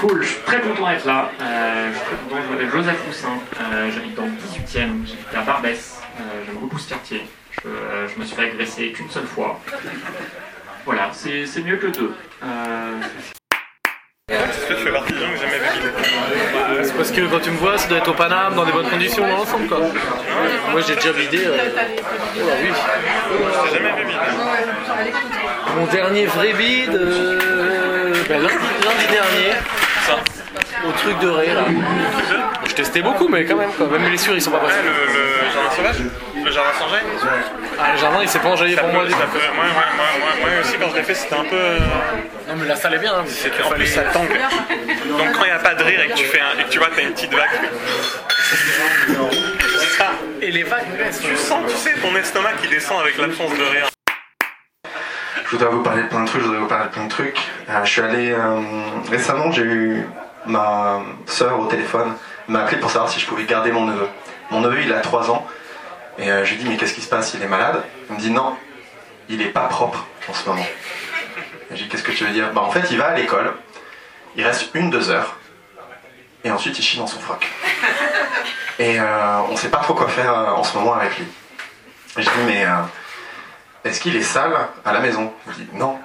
Cool, 0.00 0.22
je 0.22 0.28
suis 0.28 0.42
très 0.42 0.60
content 0.60 0.88
d'être 0.88 1.04
là. 1.06 1.30
Euh, 1.40 1.90
je 1.92 1.96
suis 1.98 2.06
très 2.06 2.16
content, 2.16 2.36
je 2.46 2.52
m'appelle 2.52 2.70
Joseph 2.70 3.04
Roussin. 3.04 3.32
Euh, 3.60 3.90
J'habite 3.92 4.14
dans 4.14 4.26
le 4.26 4.30
18e, 4.30 5.06
j'habite 5.06 5.34
à 5.36 5.42
Barbès. 5.42 6.00
Euh, 6.20 6.22
J'aime 6.46 6.54
beaucoup 6.54 6.78
ce 6.78 6.88
quartier. 6.88 7.26
Je, 7.50 7.68
euh, 7.68 8.06
je 8.08 8.18
me 8.20 8.24
suis 8.24 8.36
fait 8.36 8.50
agresser 8.50 8.92
qu'une 8.92 9.10
seule 9.10 9.26
fois. 9.26 9.60
Voilà, 10.86 11.10
c'est 11.12 11.44
c'est 11.46 11.62
mieux 11.62 11.76
que 11.76 11.88
deux. 11.88 12.14
Est-ce 14.28 14.66
que 14.68 14.74
tu 14.74 14.80
fais 14.84 14.92
partie 14.92 15.12
des 15.14 15.20
gens 15.20 15.26
que 15.30 15.36
j'ai 15.36 15.42
jamais 15.42 15.58
vu 15.58 16.84
C'est 16.84 16.94
parce 16.96 17.10
que 17.10 17.20
quand 17.30 17.40
tu 17.40 17.50
me 17.50 17.56
vois, 17.56 17.78
ça 17.78 17.88
doit 17.88 17.96
être 17.98 18.10
au 18.10 18.14
Paname, 18.14 18.54
dans 18.56 18.64
des 18.66 18.72
bonnes 18.72 18.88
conditions, 18.90 19.26
dans 19.26 19.36
l'ensemble 19.38 19.66
quoi. 19.68 19.78
Moi 20.70 20.80
j'ai 20.86 20.94
déjà 20.96 21.12
vidé. 21.12 21.46
euh, 21.46 21.56
Oh 21.56 22.42
bah 22.46 22.52
oui. 22.62 22.68
J'ai 23.70 23.74
jamais 23.78 24.02
vu 24.02 24.06
vide. 24.08 24.18
Mon 25.78 25.86
dernier 25.86 26.26
vrai 26.26 26.52
bide, 26.52 26.94
euh, 26.94 28.12
ben, 28.28 28.42
lundi, 28.42 28.54
lundi 28.84 29.06
dernier, 29.10 29.52
Ça. 30.06 30.16
au 30.86 30.92
truc 30.92 31.18
de 31.20 31.28
Ré 31.28 31.46
là. 31.54 31.64
Je 32.66 32.74
testais 32.74 33.00
beaucoup, 33.00 33.28
mais 33.28 33.46
quand 33.46 33.56
même 33.56 33.70
quoi. 33.72 33.86
Même 33.86 34.02
les 34.02 34.08
blessures 34.10 34.34
ils 34.34 34.42
sont 34.42 34.50
pas 34.50 34.58
Ouais, 34.58 34.64
passés. 34.66 34.80
le, 34.84 34.90
le 34.90 35.52
jardin 35.54 35.70
sauvage 35.74 35.96
Le 36.48 36.54
jardin 36.54 36.70
sans 36.78 36.88
gêne 36.88 37.04
Ah, 37.78 37.92
le 37.92 37.98
jardin 37.98 38.18
il 38.22 38.28
s'est 38.28 38.38
pas 38.38 38.48
enjaillé 38.48 38.74
pour 38.74 38.88
moi. 38.88 39.04
du 39.04 39.12
tout. 39.12 39.18
moi, 39.18 39.26
moi, 39.54 39.66
moi, 39.96 40.06
moi, 40.18 40.28
moi 40.50 40.60
aussi 40.62 40.78
quand 40.80 40.88
je 40.90 40.96
l'ai 40.96 41.02
fait 41.02 41.14
c'était 41.14 41.34
un 41.34 41.44
peu... 41.44 41.54
euh, 41.56 41.78
Non 42.48 42.54
mais 42.56 42.66
la 42.66 42.74
salle 42.74 42.94
est 42.94 42.98
bien. 42.98 43.12
Hein, 43.18 43.24
En 43.66 43.70
plus 43.72 43.86
ça 43.86 44.02
tangue. 44.14 44.30
Donc 45.18 45.32
quand 45.34 45.44
il 45.44 45.48
n'y 45.48 45.50
a 45.50 45.58
pas 45.58 45.74
de 45.74 45.82
rire 45.84 46.00
et 46.00 46.08
que 46.08 46.14
tu 46.14 46.24
fais 46.24 46.40
un, 46.40 46.58
et 46.58 46.64
que 46.64 46.70
tu 46.70 46.78
vois 46.78 46.88
t'as 46.96 47.02
une 47.02 47.12
petite 47.12 47.34
vague, 47.34 47.50
ça, 49.98 50.06
Et 50.40 50.50
les 50.50 50.62
vagues, 50.62 50.86
tu 51.22 51.36
sens 51.36 51.60
tu 51.70 51.76
sais 51.76 51.92
ton 52.00 52.16
estomac 52.16 52.52
qui 52.62 52.68
descend 52.68 52.98
avec 53.02 53.18
l'absence 53.18 53.50
de 53.50 53.64
rire. 53.64 53.88
Je 55.44 55.50
voudrais 55.50 55.68
vous 55.70 55.82
parler 55.82 56.04
de 56.04 56.08
plein 56.08 56.20
de 56.20 56.26
trucs, 56.28 56.40
je 56.40 56.46
voudrais 56.46 56.60
vous 56.62 56.66
parler 56.66 56.86
de 56.86 56.90
plein 56.92 57.04
de 57.04 57.10
trucs. 57.10 57.38
Euh, 57.68 57.84
je 57.84 57.90
suis 57.90 58.00
allé 58.00 58.32
euh, 58.32 58.60
récemment, 59.10 59.52
j'ai 59.52 59.62
eu 59.64 60.02
ma 60.46 61.00
soeur 61.26 61.60
au 61.60 61.66
téléphone, 61.66 62.14
m'a 62.48 62.60
appelé 62.62 62.78
pour 62.78 62.90
savoir 62.90 63.10
si 63.10 63.20
je 63.20 63.26
pouvais 63.26 63.44
garder 63.44 63.70
mon 63.70 63.84
neveu. 63.84 64.08
Mon 64.50 64.60
neveu, 64.62 64.80
il 64.80 64.90
a 64.94 65.00
3 65.00 65.30
ans, 65.30 65.46
et 66.18 66.30
euh, 66.30 66.44
je 66.44 66.54
lui 66.54 66.62
dis 66.62 66.68
mais 66.68 66.76
qu'est-ce 66.76 66.94
qui 66.94 67.00
se 67.00 67.08
passe, 67.08 67.34
il 67.34 67.42
est 67.42 67.48
malade 67.48 67.82
Il 68.08 68.16
me 68.16 68.20
dit 68.20 68.30
non, 68.30 68.56
il 69.28 69.40
est 69.42 69.50
pas 69.50 69.66
propre 69.68 70.06
en 70.28 70.34
ce 70.34 70.48
moment. 70.48 70.66
Et 71.70 71.76
je 71.76 71.82
dis 71.82 71.88
qu'est-ce 71.88 72.02
que 72.02 72.12
tu 72.12 72.24
veux 72.24 72.32
dire? 72.32 72.52
Bah 72.52 72.62
en 72.62 72.70
fait, 72.70 72.90
il 72.90 72.98
va 72.98 73.08
à 73.08 73.14
l'école, 73.14 73.52
il 74.36 74.44
reste 74.44 74.70
une 74.74 74.90
deux 74.90 75.10
heures, 75.10 75.36
et 76.44 76.50
ensuite 76.50 76.78
il 76.78 76.82
chie 76.82 76.98
dans 76.98 77.06
son 77.06 77.20
froc. 77.20 77.46
Et 78.78 78.98
euh, 79.00 79.40
on 79.50 79.56
sait 79.56 79.70
pas 79.70 79.78
trop 79.78 79.94
quoi 79.94 80.08
faire 80.08 80.36
euh, 80.36 80.50
en 80.52 80.64
ce 80.64 80.76
moment 80.76 80.94
avec 80.94 81.16
lui. 81.18 81.26
Et 82.16 82.22
je 82.22 82.30
dis 82.30 82.44
mais 82.46 82.66
est-ce 83.84 84.00
qu'il 84.00 84.16
est 84.16 84.22
sale 84.22 84.56
à 84.84 84.92
la 84.92 85.00
maison? 85.00 85.32
Je 85.48 85.54
dis 85.54 85.68
non, 85.72 85.98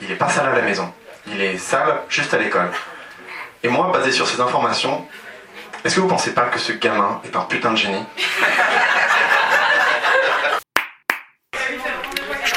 il 0.00 0.10
est 0.10 0.16
pas 0.16 0.28
sale 0.28 0.48
à 0.48 0.54
la 0.54 0.62
maison. 0.62 0.92
Il 1.26 1.40
est 1.40 1.58
sale 1.58 2.00
juste 2.08 2.32
à 2.32 2.38
l'école. 2.38 2.70
Et 3.62 3.68
moi, 3.68 3.90
basé 3.92 4.10
sur 4.10 4.26
ces 4.26 4.40
informations, 4.40 5.06
est-ce 5.84 5.96
que 5.96 6.00
vous 6.00 6.08
pensez 6.08 6.32
pas 6.32 6.46
que 6.46 6.58
ce 6.58 6.72
gamin 6.72 7.20
est 7.24 7.36
un 7.36 7.42
putain 7.42 7.72
de 7.72 7.76
génie? 7.76 8.04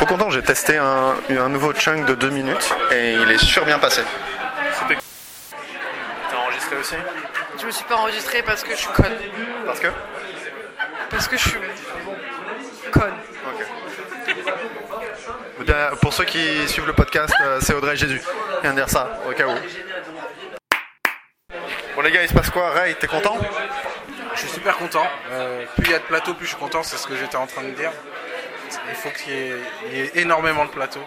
Je 0.03 0.05
suis 0.05 0.17
trop 0.17 0.17
content, 0.17 0.31
j'ai 0.31 0.41
testé 0.41 0.75
un, 0.75 1.15
un 1.29 1.47
nouveau 1.47 1.71
chunk 1.71 2.05
de 2.05 2.13
2 2.13 2.29
minutes 2.29 2.75
et 2.91 3.13
il 3.13 3.31
est 3.31 3.37
super 3.37 3.63
bien 3.63 3.79
passé. 3.79 4.01
T'as 6.29 6.35
enregistré 6.35 6.75
aussi 6.75 6.95
Je 7.57 7.65
me 7.65 7.71
suis 7.71 7.85
pas 7.85 7.95
enregistrée 7.95 8.43
parce 8.43 8.63
que 8.63 8.71
je 8.71 8.79
suis 8.79 8.89
conne. 8.89 9.15
Parce 9.65 9.79
que 9.79 9.87
Parce 11.09 11.29
que 11.29 11.37
je 11.37 11.47
suis 11.47 11.59
conne. 12.91 13.13
Bien, 15.61 15.91
Pour 16.01 16.11
ceux 16.11 16.25
qui 16.25 16.67
suivent 16.67 16.87
le 16.87 16.91
podcast, 16.91 17.33
euh, 17.41 17.59
c'est 17.61 17.73
Audrey 17.73 17.95
Jésus. 17.95 18.21
Je 18.57 18.61
viens 18.61 18.71
de 18.71 18.75
dire 18.75 18.89
ça, 18.89 19.21
au 19.25 19.31
cas 19.31 19.47
où. 19.47 19.55
Bon 21.95 22.01
les 22.01 22.11
gars, 22.11 22.23
il 22.23 22.27
se 22.27 22.33
passe 22.33 22.49
quoi? 22.49 22.71
Ray, 22.71 22.95
t'es 22.95 23.07
content? 23.07 23.37
Je 24.33 24.39
suis 24.39 24.49
super 24.49 24.75
content. 24.75 25.07
Euh, 25.31 25.63
plus 25.77 25.85
il 25.85 25.91
y 25.91 25.95
a 25.95 25.99
de 25.99 26.03
plateaux, 26.03 26.33
plus 26.33 26.47
je 26.47 26.49
suis 26.51 26.59
content, 26.59 26.83
c'est 26.83 26.97
ce 26.97 27.07
que 27.07 27.15
j'étais 27.15 27.37
en 27.37 27.47
train 27.47 27.63
de 27.63 27.69
dire. 27.69 27.91
Il 28.89 28.95
faut 28.95 29.09
qu'il 29.09 29.33
y, 29.33 29.37
ait- 29.37 29.55
il 29.91 29.97
y 29.97 30.01
ait 30.01 30.11
énormément 30.15 30.65
de 30.65 30.69
plateaux. 30.71 31.03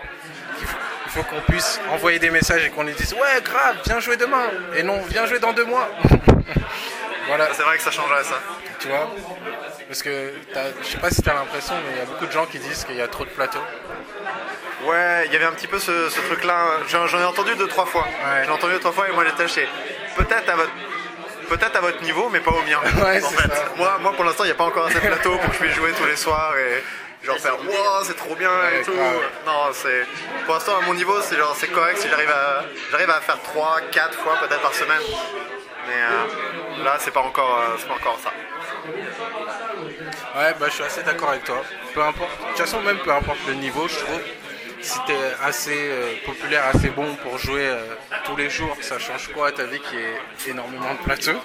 Il 1.06 1.10
faut, 1.12 1.22
qu'on 1.22 1.40
puisse 1.50 1.80
envoyer 1.92 2.18
des 2.18 2.30
messages 2.30 2.64
et 2.64 2.70
qu'on 2.70 2.82
lui 2.82 2.92
dise 2.94 3.12
ouais 3.14 3.40
grave, 3.42 3.76
viens 3.86 4.00
jouer 4.00 4.16
demain 4.16 4.44
et 4.76 4.82
non 4.82 5.00
viens 5.08 5.24
jouer 5.26 5.38
dans 5.38 5.52
deux 5.52 5.64
mois. 5.64 5.88
voilà. 7.28 7.48
C'est 7.54 7.62
vrai 7.62 7.76
que 7.78 7.82
ça 7.82 7.90
changerait 7.90 8.24
ça. 8.24 8.38
Tu 8.80 8.88
vois 8.88 9.08
Parce 9.88 10.02
que 10.02 10.32
je 10.82 10.86
sais 10.86 10.98
pas 10.98 11.10
si 11.10 11.22
tu 11.22 11.30
as 11.30 11.34
l'impression, 11.34 11.74
mais 11.86 11.92
il 11.94 11.98
y 11.98 12.02
a 12.02 12.04
beaucoup 12.04 12.26
de 12.26 12.32
gens 12.32 12.44
qui 12.46 12.58
disent 12.58 12.84
qu'il 12.84 12.96
y 12.96 13.00
a 13.02 13.08
trop 13.08 13.24
de 13.24 13.30
plateaux. 13.30 13.62
Ouais, 14.84 15.24
il 15.26 15.32
y 15.32 15.36
avait 15.36 15.46
un 15.46 15.52
petit 15.52 15.66
peu 15.66 15.78
ce, 15.78 16.10
ce 16.10 16.20
truc-là. 16.20 16.78
J'en 16.88 17.06
ai 17.18 17.24
entendu 17.24 17.54
deux, 17.56 17.66
trois 17.68 17.86
fois. 17.86 18.06
J'en 18.44 18.52
ai 18.52 18.54
entendu 18.54 18.74
deux, 18.74 18.80
trois 18.80 18.92
fois 18.92 19.08
et 19.08 19.12
moi 19.12 19.24
j'étais 19.24 19.48
chez. 19.48 19.68
Peut-être 20.16 20.48
à 20.50 20.56
votre. 20.56 20.70
Peut-être 21.48 21.76
à 21.76 21.80
votre 21.80 22.02
niveau, 22.02 22.28
mais 22.28 22.40
pas 22.40 22.50
au 22.50 22.62
mien. 22.62 22.80
Ouais, 23.02 23.22
en 23.22 23.28
c'est 23.28 23.36
fait. 23.42 23.54
ça. 23.54 23.64
Moi, 23.76 23.98
moi, 24.00 24.12
pour 24.14 24.24
l'instant, 24.24 24.42
il 24.44 24.48
n'y 24.48 24.52
a 24.52 24.56
pas 24.56 24.64
encore 24.64 24.86
assez 24.86 24.96
de 25.00 25.06
plateau 25.06 25.36
pour 25.38 25.46
que 25.50 25.52
je 25.54 25.58
puisse 25.60 25.74
jouer 25.76 25.92
tous 25.92 26.04
les 26.06 26.16
soirs 26.16 26.54
et 26.58 26.82
genre 27.22 27.38
faire 27.38 27.54
wow, 27.58 28.04
c'est 28.04 28.16
trop 28.16 28.34
bien 28.34 28.50
et 28.70 28.78
Ouais, 28.78 28.82
tout. 28.84 28.92
Non, 29.46 29.70
c'est. 29.72 30.06
Pour 30.44 30.54
l'instant, 30.54 30.76
à 30.78 30.80
mon 30.86 30.94
niveau, 30.94 31.20
c'est 31.22 31.36
genre 31.36 31.54
c'est 31.56 31.68
correct 31.68 31.98
si 31.98 32.08
j'arrive 32.08 32.30
à 32.30 32.64
j'arrive 32.90 33.10
à 33.10 33.20
faire 33.20 33.40
3, 33.42 33.80
4 33.92 34.14
fois 34.18 34.36
peut-être 34.40 34.60
par 34.62 34.74
semaine. 34.74 35.02
Mais 35.88 35.94
euh, 35.94 36.84
là, 36.84 36.96
c'est 36.98 37.12
pas 37.12 37.20
encore, 37.20 37.60
euh, 37.60 37.76
c'est 37.78 37.86
pas 37.86 37.94
encore 37.94 38.18
ça. 38.22 38.32
Ouais, 40.36 40.54
bah, 40.58 40.66
je 40.68 40.72
suis 40.74 40.82
assez 40.84 41.02
d'accord 41.02 41.30
avec 41.30 41.44
toi. 41.44 41.62
Peu 41.94 42.02
importe. 42.02 42.30
De 42.40 42.46
toute 42.48 42.58
façon, 42.58 42.80
même 42.80 42.98
peu 42.98 43.12
importe 43.12 43.38
le 43.46 43.54
niveau, 43.54 43.86
je 43.88 43.96
trouve. 43.96 44.20
Si 44.80 44.98
t'es 45.06 45.16
assez 45.42 45.74
euh, 45.76 46.12
populaire, 46.24 46.64
assez 46.72 46.90
bon 46.90 47.14
pour 47.16 47.38
jouer 47.38 47.66
euh, 47.66 47.80
tous 48.24 48.36
les 48.36 48.50
jours, 48.50 48.76
ça 48.80 48.98
change 48.98 49.28
quoi 49.32 49.48
à 49.48 49.52
ta 49.52 49.64
vie 49.64 49.80
qui 49.80 49.96
est 49.96 50.50
énormément 50.50 50.92
de 50.94 50.98
plateaux. 50.98 51.40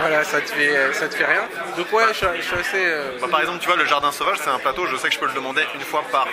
Voilà, 0.00 0.24
ça 0.24 0.40
te 0.40 0.50
fait, 0.50 0.76
euh, 0.76 0.92
ça 0.92 1.08
te 1.08 1.14
fait 1.14 1.24
rien. 1.24 1.42
Donc 1.76 1.90
ouais, 1.92 2.04
je, 2.08 2.14
suis- 2.14 2.26
je 2.38 2.42
suis 2.42 2.56
assez. 2.58 2.84
euh, 2.84 3.18
Bah, 3.20 3.28
par 3.30 3.40
exemple, 3.40 3.60
tu 3.60 3.66
vois, 3.68 3.76
le 3.76 3.86
jardin 3.86 4.12
sauvage, 4.12 4.38
c'est 4.42 4.50
un 4.50 4.58
plateau, 4.58 4.86
je 4.86 4.96
sais 4.96 5.08
que 5.08 5.14
je 5.14 5.18
peux 5.20 5.26
le 5.26 5.32
demander 5.32 5.62
une 5.74 5.80
fois 5.80 6.04
par 6.10 6.28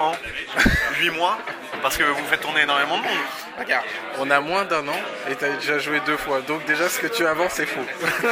an, 0.00 0.12
8 1.00 1.10
mois, 1.10 1.38
parce 1.80 1.96
que 1.96 2.02
vous 2.02 2.24
faites 2.26 2.40
tourner 2.40 2.62
énormément 2.62 2.98
de 2.98 3.02
monde. 3.04 3.18
Regarde, 3.58 3.84
on 4.18 4.30
a 4.30 4.40
moins 4.40 4.64
d'un 4.64 4.86
an 4.88 5.00
et 5.30 5.36
t'as 5.36 5.50
déjà 5.50 5.78
joué 5.78 6.00
deux 6.04 6.16
fois. 6.16 6.40
Donc 6.40 6.64
déjà, 6.66 6.88
ce 6.88 6.98
que 6.98 7.06
tu 7.06 7.24
avances, 7.24 7.52
c'est 7.54 7.66
faux. 7.66 7.80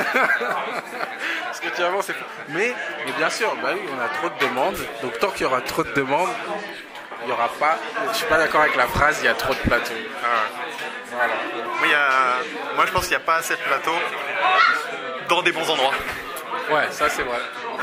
que 1.62 1.75
tu 1.76 1.83
avances. 1.83 2.11
Mais, 2.49 2.75
mais 3.07 3.12
bien 3.12 3.31
sûr, 3.31 3.54
bah 3.62 3.71
oui, 3.75 3.81
on 3.97 4.00
a 4.04 4.09
trop 4.09 4.28
de 4.28 4.47
demandes. 4.47 4.76
Donc 5.02 5.19
tant 5.19 5.31
qu'il 5.31 5.42
y 5.42 5.45
aura 5.45 5.61
trop 5.61 5.83
de 5.85 5.92
demandes, 5.92 6.28
il 7.23 7.26
n'y 7.26 7.33
aura 7.33 7.49
pas... 7.49 7.78
Je 8.12 8.16
suis 8.19 8.26
pas 8.26 8.38
d'accord 8.38 8.62
avec 8.62 8.76
la 8.76 8.87
phrase, 8.87 9.19
il 9.23 9.26
y 9.26 9.28
a 9.28 9.35
trop 9.35 9.54
de 9.54 9.59
plateaux. 9.61 9.92
Voilà. 11.11 11.33
Moi, 11.78 11.87
y 11.88 11.95
a- 11.95 12.75
moi, 12.76 12.85
je 12.87 12.92
pense 12.92 13.02
qu'il 13.07 13.16
n'y 13.16 13.23
a 13.23 13.26
pas 13.26 13.37
assez 13.37 13.54
de 13.54 13.61
plateaux 13.61 13.99
dans 15.28 15.42
des 15.42 15.52
bons 15.52 15.69
endroits. 15.71 15.95
Ouais, 16.71 16.87
ça 16.90 17.09
c'est 17.09 17.23
vrai. 17.23 17.38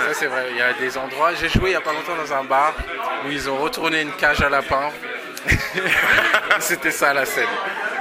Ça 0.07 0.13
c'est 0.13 0.27
vrai. 0.27 0.47
Il 0.51 0.57
y 0.57 0.61
a 0.61 0.73
des 0.73 0.97
endroits. 0.97 1.33
J'ai 1.35 1.49
joué 1.49 1.69
il 1.69 1.73
y 1.73 1.75
a 1.75 1.81
pas 1.81 1.91
longtemps 1.93 2.15
dans 2.15 2.33
un 2.33 2.43
bar 2.43 2.73
où 3.25 3.29
ils 3.31 3.49
ont 3.49 3.57
retourné 3.57 4.01
une 4.01 4.11
cage 4.13 4.41
à 4.41 4.49
lapins. 4.49 4.89
C'était 6.59 6.91
ça 6.91 7.13
la 7.13 7.25
scène. 7.25 7.47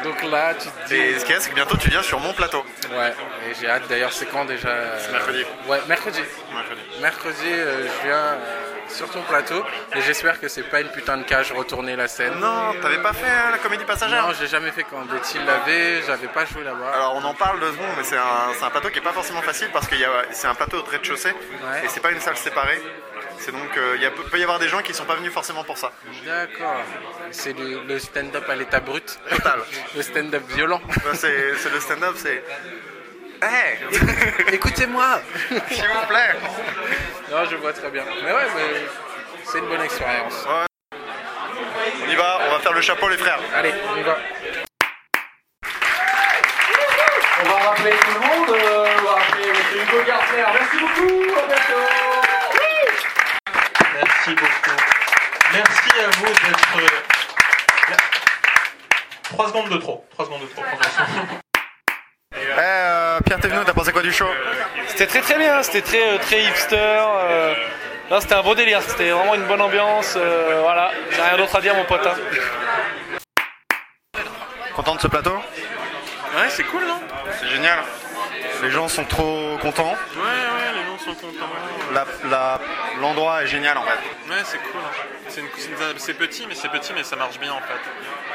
Donc 0.04 0.22
là, 0.24 0.54
tu 0.54 0.68
te 0.68 0.88
dis. 0.88 0.94
Et 0.94 1.18
ce 1.18 1.24
qu'il 1.24 1.34
y 1.34 1.38
a, 1.38 1.40
c'est 1.40 1.50
que 1.50 1.54
bientôt 1.54 1.76
tu 1.76 1.90
viens 1.90 2.02
sur 2.02 2.20
mon 2.20 2.32
plateau. 2.32 2.64
Ouais, 2.90 3.12
et 3.50 3.54
j'ai 3.60 3.68
hâte 3.68 3.88
d'ailleurs, 3.88 4.12
c'est 4.12 4.26
quand 4.26 4.44
déjà 4.44 4.68
euh, 4.68 4.98
C'est 5.00 5.12
mercredi. 5.12 5.44
Ouais, 5.66 5.80
mercredi. 5.88 6.20
Mercredi. 6.52 6.80
Mercredi, 7.00 7.46
euh, 7.46 7.86
je 7.86 8.06
viens 8.06 8.16
euh, 8.16 8.36
sur 8.88 9.10
ton 9.10 9.20
plateau 9.22 9.62
et 9.94 10.00
j'espère 10.00 10.40
que 10.40 10.48
c'est 10.48 10.62
pas 10.62 10.80
une 10.80 10.88
putain 10.88 11.18
de 11.18 11.22
cage 11.24 11.52
retourner 11.52 11.94
la 11.96 12.08
scène. 12.08 12.34
Non, 12.38 12.72
t'avais 12.80 12.98
pas 13.02 13.12
fait 13.12 13.26
euh, 13.28 13.50
la 13.52 13.58
comédie 13.58 13.84
passagère 13.84 14.26
Non, 14.26 14.32
j'ai 14.38 14.46
jamais 14.46 14.70
fait 14.70 14.84
quand 14.84 15.02
Betty 15.12 15.38
l'avait, 15.46 16.02
j'avais 16.06 16.28
pas 16.28 16.44
joué 16.46 16.64
là-bas. 16.64 16.90
Alors 16.94 17.14
on 17.16 17.24
en 17.24 17.34
parle 17.34 17.60
deux 17.60 17.72
secondes, 17.72 17.86
mais 17.96 18.04
c'est 18.04 18.16
un, 18.16 18.52
c'est 18.58 18.64
un 18.64 18.70
plateau 18.70 18.88
qui 18.88 18.98
est 18.98 19.02
pas 19.02 19.12
forcément 19.12 19.42
facile 19.42 19.68
parce 19.72 19.86
que 19.88 19.96
c'est 20.30 20.46
un 20.46 20.54
plateau 20.54 20.80
de 20.82 20.88
rez-de-chaussée 20.88 21.32
Ouais. 21.32 21.84
et 21.84 21.88
c'est 21.88 22.00
pas 22.00 22.10
une 22.12 22.20
salle 22.20 22.36
séparée. 22.36 22.80
C'est 23.38 23.52
donc 23.52 23.76
euh, 23.76 23.94
il 23.96 24.02
y 24.02 24.06
a- 24.06 24.10
peut 24.10 24.38
y 24.38 24.42
avoir 24.42 24.58
des 24.58 24.68
gens 24.68 24.82
qui 24.82 24.92
sont 24.92 25.04
pas 25.04 25.14
venus 25.14 25.32
forcément 25.32 25.64
pour 25.64 25.78
ça. 25.78 25.92
D'accord. 26.24 26.82
C'est 27.30 27.56
le, 27.56 27.82
le 27.86 27.98
stand-up 27.98 28.48
à 28.48 28.54
l'état 28.56 28.80
brut. 28.80 29.18
Total. 29.30 29.60
le 29.96 30.02
stand-up 30.02 30.42
violent. 30.48 30.80
Ouais, 30.88 31.14
c'est 31.14 31.54
c'est 31.56 31.70
le 31.72 31.80
stand-up, 31.80 32.14
c'est. 32.16 32.42
Hey 33.40 33.78
Écoutez-moi 34.52 35.20
S'il 35.70 35.84
vous 35.88 36.06
plaît 36.08 36.34
Non, 37.30 37.44
je 37.48 37.54
vois 37.56 37.72
très 37.72 37.88
bien. 37.90 38.02
Mais 38.24 38.32
ouais, 38.32 38.46
mais 38.56 38.86
c'est 39.44 39.58
une 39.58 39.68
bonne 39.68 39.82
expérience. 39.82 40.44
On 40.50 42.10
y 42.10 42.14
va, 42.16 42.38
on 42.48 42.50
va 42.50 42.58
faire 42.58 42.72
le 42.72 42.80
chapeau 42.80 43.08
les 43.08 43.16
frères. 43.16 43.38
Allez, 43.54 43.72
on 43.94 43.96
y 43.96 44.02
va. 44.02 44.18
On 47.40 47.48
va 47.48 47.54
rappeler 47.70 47.90
tout 47.92 48.14
le 48.14 48.26
monde, 48.26 48.50
euh, 48.50 48.86
on 48.98 49.02
va 49.04 49.10
rappeler 49.12 49.44
M. 49.48 49.54
Hugo 49.82 50.02
Gartner. 50.04 50.44
Merci 50.54 50.76
beaucoup, 50.80 51.27
d'être. 56.48 56.78
euh, 56.78 57.94
3 59.24 59.48
secondes 59.48 59.68
de 59.68 59.76
trop. 59.76 60.06
3 60.12 60.24
secondes 60.26 60.40
de 60.42 60.46
trop. 60.46 60.62
Eh 62.34 62.36
euh, 62.58 63.20
Pierre 63.26 63.40
Thévenot, 63.40 63.64
t'as 63.64 63.72
pensé 63.74 63.92
quoi 63.92 64.02
du 64.02 64.12
show? 64.12 64.28
C'était 64.86 65.06
très 65.06 65.20
très 65.20 65.36
bien, 65.38 65.62
c'était 65.62 65.82
très, 65.82 66.14
euh, 66.14 66.18
très 66.18 66.42
hipster. 66.44 66.76
euh, 66.76 67.54
non, 68.10 68.20
c'était 68.20 68.34
un 68.34 68.42
beau 68.42 68.54
délire, 68.54 68.80
c'était 68.82 69.10
vraiment 69.10 69.34
une 69.34 69.44
bonne 69.46 69.60
ambiance. 69.60 70.14
euh, 70.16 70.60
voilà, 70.62 70.90
j'ai 71.10 71.20
rien 71.20 71.36
d'autre 71.36 71.54
à 71.56 71.60
dire, 71.60 71.74
mon 71.74 71.84
pote. 71.84 72.06
hein. 72.06 72.14
Content 74.74 74.94
de 74.94 75.00
ce 75.00 75.08
plateau? 75.08 75.34
Ouais, 75.34 76.48
c'est 76.50 76.64
cool, 76.64 76.84
non? 76.86 77.00
C'est 77.40 77.48
génial. 77.48 77.80
Les 78.62 78.70
gens 78.70 78.88
sont 78.88 79.04
trop 79.04 79.56
contents. 79.60 79.94
Ouais, 80.16 80.22
ouais, 80.22 80.57
sont 81.14 81.26
contents. 81.26 81.46
La- 81.92 82.06
la- 82.28 82.60
L'endroit 83.00 83.42
est 83.42 83.46
génial 83.46 83.76
en 83.78 83.82
fait. 83.82 83.98
Ouais, 84.30 84.42
c'est 84.44 84.58
cool. 84.58 84.80
hein. 84.84 85.34
C'est 85.98 86.14
petit, 86.14 86.46
mais 86.48 86.54
c'est 86.54 86.68
petit, 86.70 86.92
mais 86.94 87.04
ça 87.04 87.16
marche 87.16 87.38
bien 87.38 87.52
en 87.52 87.60
fait. 87.60 87.80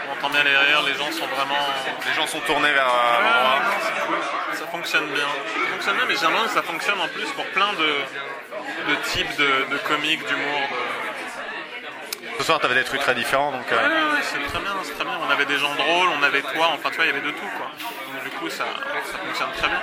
On 0.10 0.14
entend 0.18 0.30
bien 0.30 0.44
les 0.44 0.56
rires, 0.56 0.84
les 0.84 0.94
gens 0.94 1.12
sont 1.12 1.26
vraiment. 1.28 1.58
Les 2.06 2.14
gens 2.14 2.28
sont 2.28 2.40
tournés 2.42 2.72
vers 2.72 2.86
Ouais, 2.86 2.92
euh, 2.92 3.24
l'endroit. 3.24 3.60
ouais, 3.70 3.76
c'est 3.82 4.06
cool. 4.08 4.18
Ça 4.60 4.68
fonctionne 4.68 5.08
bien. 5.08 5.24
Ça 5.26 5.72
fonctionne 5.74 5.96
bien, 5.98 6.06
mais 6.08 6.16
j'ai 6.16 6.22
l'impression 6.22 6.48
que 6.48 6.54
ça 6.54 6.62
fonctionne 6.64 7.02
en 7.02 7.08
plus 7.08 7.26
pour 7.36 7.46
plein 7.48 7.74
de, 7.74 8.92
de 8.92 8.96
types 9.12 9.36
de, 9.38 9.66
de 9.72 9.78
comiques, 9.88 10.26
d'humour. 10.28 10.60
de- 10.72 12.38
Ce 12.38 12.44
soir, 12.44 12.60
t'avais 12.60 12.76
des 12.76 12.84
trucs 12.84 13.02
très 13.02 13.16
différents 13.16 13.52
donc. 13.52 13.66
euh, 13.72 13.76
Ouais, 13.76 13.84
ouais, 13.84 13.90
ouais, 14.14 14.22
c'est 14.22 14.40
très 14.48 14.60
bien, 14.60 14.74
c'est 14.84 14.94
très 14.96 15.04
bien. 15.06 15.18
On 15.28 15.32
avait 15.32 15.46
des 15.46 15.58
gens 15.58 15.74
drôles, 15.76 16.10
on 16.20 16.24
avait 16.24 16.42
toi, 16.42 16.70
enfin 16.74 16.90
tu 16.90 16.96
vois, 16.96 17.06
il 17.06 17.10
y 17.10 17.12
avait 17.12 17.22
de 17.26 17.32
tout 17.32 17.50
quoi. 17.58 17.68
Donc 18.14 18.24
du 18.24 18.30
coup, 18.32 18.50
ça, 18.50 18.66
ça 19.12 19.18
fonctionne 19.18 19.52
très 19.58 19.68
bien. 19.68 19.82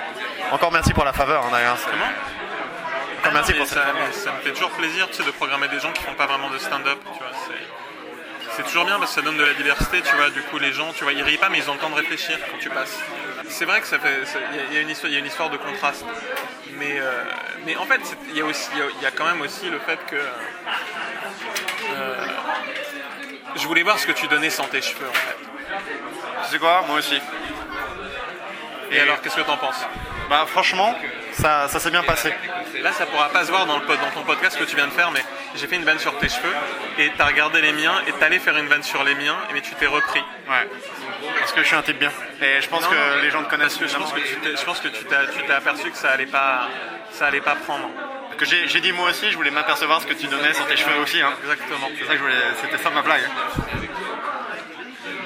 Encore 0.51 0.71
merci 0.71 0.93
pour 0.93 1.05
la 1.05 1.13
faveur 1.13 1.43
hein, 1.45 1.49
d'ailleurs. 1.51 1.77
Comment? 1.85 2.11
Mais 3.23 3.53
pour 3.57 3.67
ça, 3.67 3.85
ça 4.11 4.31
me 4.33 4.39
fait 4.41 4.51
toujours 4.51 4.71
plaisir 4.71 5.07
tu 5.09 5.17
sais, 5.17 5.23
de 5.23 5.31
programmer 5.31 5.67
des 5.67 5.79
gens 5.79 5.91
qui 5.91 6.01
font 6.03 6.13
pas 6.13 6.25
vraiment 6.27 6.49
de 6.49 6.57
stand-up, 6.57 6.97
tu 7.13 7.19
vois. 7.19 7.31
c'est- 7.47 8.63
toujours 8.63 8.85
bien 8.85 8.99
parce 8.99 9.15
que 9.15 9.21
ça 9.21 9.25
donne 9.25 9.37
de 9.37 9.43
la 9.43 9.53
diversité, 9.55 10.01
tu 10.01 10.15
vois. 10.15 10.29
Du 10.29 10.41
coup, 10.43 10.59
les 10.59 10.71
gens, 10.71 10.93
tu 10.93 11.03
vois, 11.03 11.13
ils 11.13 11.23
rient 11.23 11.37
pas, 11.37 11.49
mais 11.49 11.57
ils 11.57 11.69
ont 11.69 11.73
le 11.73 11.79
temps 11.79 11.89
de 11.89 11.95
réfléchir 11.95 12.37
quand 12.51 12.57
tu 12.59 12.69
passes. 12.69 12.99
C'est 13.49 13.65
vrai 13.65 13.81
que 13.81 13.87
ça 13.87 13.97
fait, 13.97 14.21
il 14.69 14.73
y 14.73 14.75
y, 14.75 14.77
a 14.77 14.81
une 14.81 14.89
histoire, 14.89 15.09
il 15.09 15.13
y 15.13 15.15
a 15.15 15.19
une 15.19 15.25
histoire 15.25 15.49
de 15.49 15.57
contraste. 15.57 16.05
Mais, 16.77 16.99
euh, 16.99 17.23
mais 17.65 17.75
en 17.77 17.85
fait, 17.85 18.01
il 18.29 18.37
y 18.37 18.41
a 18.41 18.45
aussi, 18.45 18.69
il 18.73 18.79
y 18.79 18.81
a- 18.83 18.85
il 18.97 19.01
y 19.03 19.05
a 19.07 19.11
quand 19.11 19.25
même 19.25 19.41
aussi 19.41 19.67
le 19.69 19.79
fait 19.79 19.99
que 20.05 20.15
euh, 21.95 22.25
je 23.55 23.65
voulais 23.67 23.83
voir 23.83 23.97
ce 23.99 24.05
que 24.05 24.11
tu 24.11 24.27
donnais 24.27 24.49
sans 24.51 24.65
tes 24.65 24.81
cheveux, 24.81 25.07
en 25.09 25.13
fait. 25.13 25.37
Tu 26.45 26.51
sais 26.51 26.59
quoi? 26.59 26.83
Moi 26.87 26.97
aussi. 26.99 27.19
Et, 28.91 28.99
alors, 28.99 29.21
qu'est-ce 29.21 29.35
que 29.37 29.41
t'en 29.41 29.57
penses? 29.57 29.85
Bah 30.29 30.45
franchement, 30.47 30.95
ça, 31.41 31.67
ça 31.67 31.79
s'est 31.79 31.89
bien 31.89 32.03
passé. 32.03 32.33
Là, 32.81 32.91
ça 32.93 33.05
pourra 33.05 33.29
pas 33.29 33.45
se 33.45 33.51
voir 33.51 33.65
dans, 33.65 33.79
le 33.79 33.85
dans 33.85 34.11
ton 34.13 34.21
podcast 34.21 34.57
que 34.57 34.63
tu 34.63 34.75
viens 34.75 34.87
de 34.87 34.91
faire, 34.91 35.11
mais 35.11 35.23
j'ai 35.55 35.67
fait 35.67 35.75
une 35.75 35.83
vanne 35.83 35.99
sur 35.99 36.17
tes 36.19 36.29
cheveux 36.29 36.53
et 36.99 37.11
t'as 37.17 37.25
regardé 37.25 37.61
les 37.61 37.73
miens 37.73 38.01
et 38.07 38.11
t'allais 38.13 38.39
faire 38.39 38.57
une 38.57 38.67
vanne 38.67 38.83
sur 38.83 39.03
les 39.03 39.15
miens, 39.15 39.37
mais 39.53 39.61
tu 39.61 39.73
t'es 39.75 39.87
repris. 39.87 40.23
Ouais. 40.47 40.69
Parce 41.39 41.51
que 41.51 41.61
je 41.61 41.67
suis 41.67 41.75
un 41.75 41.81
type 41.81 41.99
bien? 41.99 42.11
Et 42.41 42.61
je 42.61 42.69
pense 42.69 42.83
Non, 42.83 42.89
que 42.89 43.21
les 43.21 43.31
gens 43.31 43.43
te 43.43 43.49
connaissent 43.49 43.77
que 43.77 43.87
je 43.87 43.95
pense 43.95 44.13
que 44.13 44.19
tu 44.19 44.35
t'es, 44.37 44.55
je 44.55 44.63
pense 44.63 44.79
que 44.79 44.87
tu 44.87 45.03
t'as, 45.05 45.25
tu 45.27 45.41
t'es 45.43 45.53
aperçu 45.53 45.89
que 45.89 45.97
ça 45.97 46.11
allait 46.11 46.25
pas, 46.25 46.67
ça 47.11 47.27
allait 47.27 47.41
pas 47.41 47.55
prendre. 47.55 47.89
Que 48.37 48.45
j'ai 48.45 48.67
j'ai 48.67 48.79
dit 48.79 48.91
moi 48.91 49.09
aussi, 49.09 49.29
je 49.31 49.35
voulais 49.35 49.51
m'apercevoir 49.51 50.01
ce 50.01 50.07
que 50.07 50.13
tu 50.13 50.27
donnais 50.27 50.53
sur 50.53 50.65
tes 50.67 50.77
cheveux 50.77 50.99
aussi. 51.01 51.21
Hein. 51.21 51.33
Exactement. 51.43 51.89
C'est 51.97 52.05
ça 52.05 52.11
que 52.13 52.17
je 52.17 52.23
voulais. 52.23 52.43
C'était 52.61 52.81
ça 52.81 52.89
ma 52.89 53.01
blague. 53.01 53.21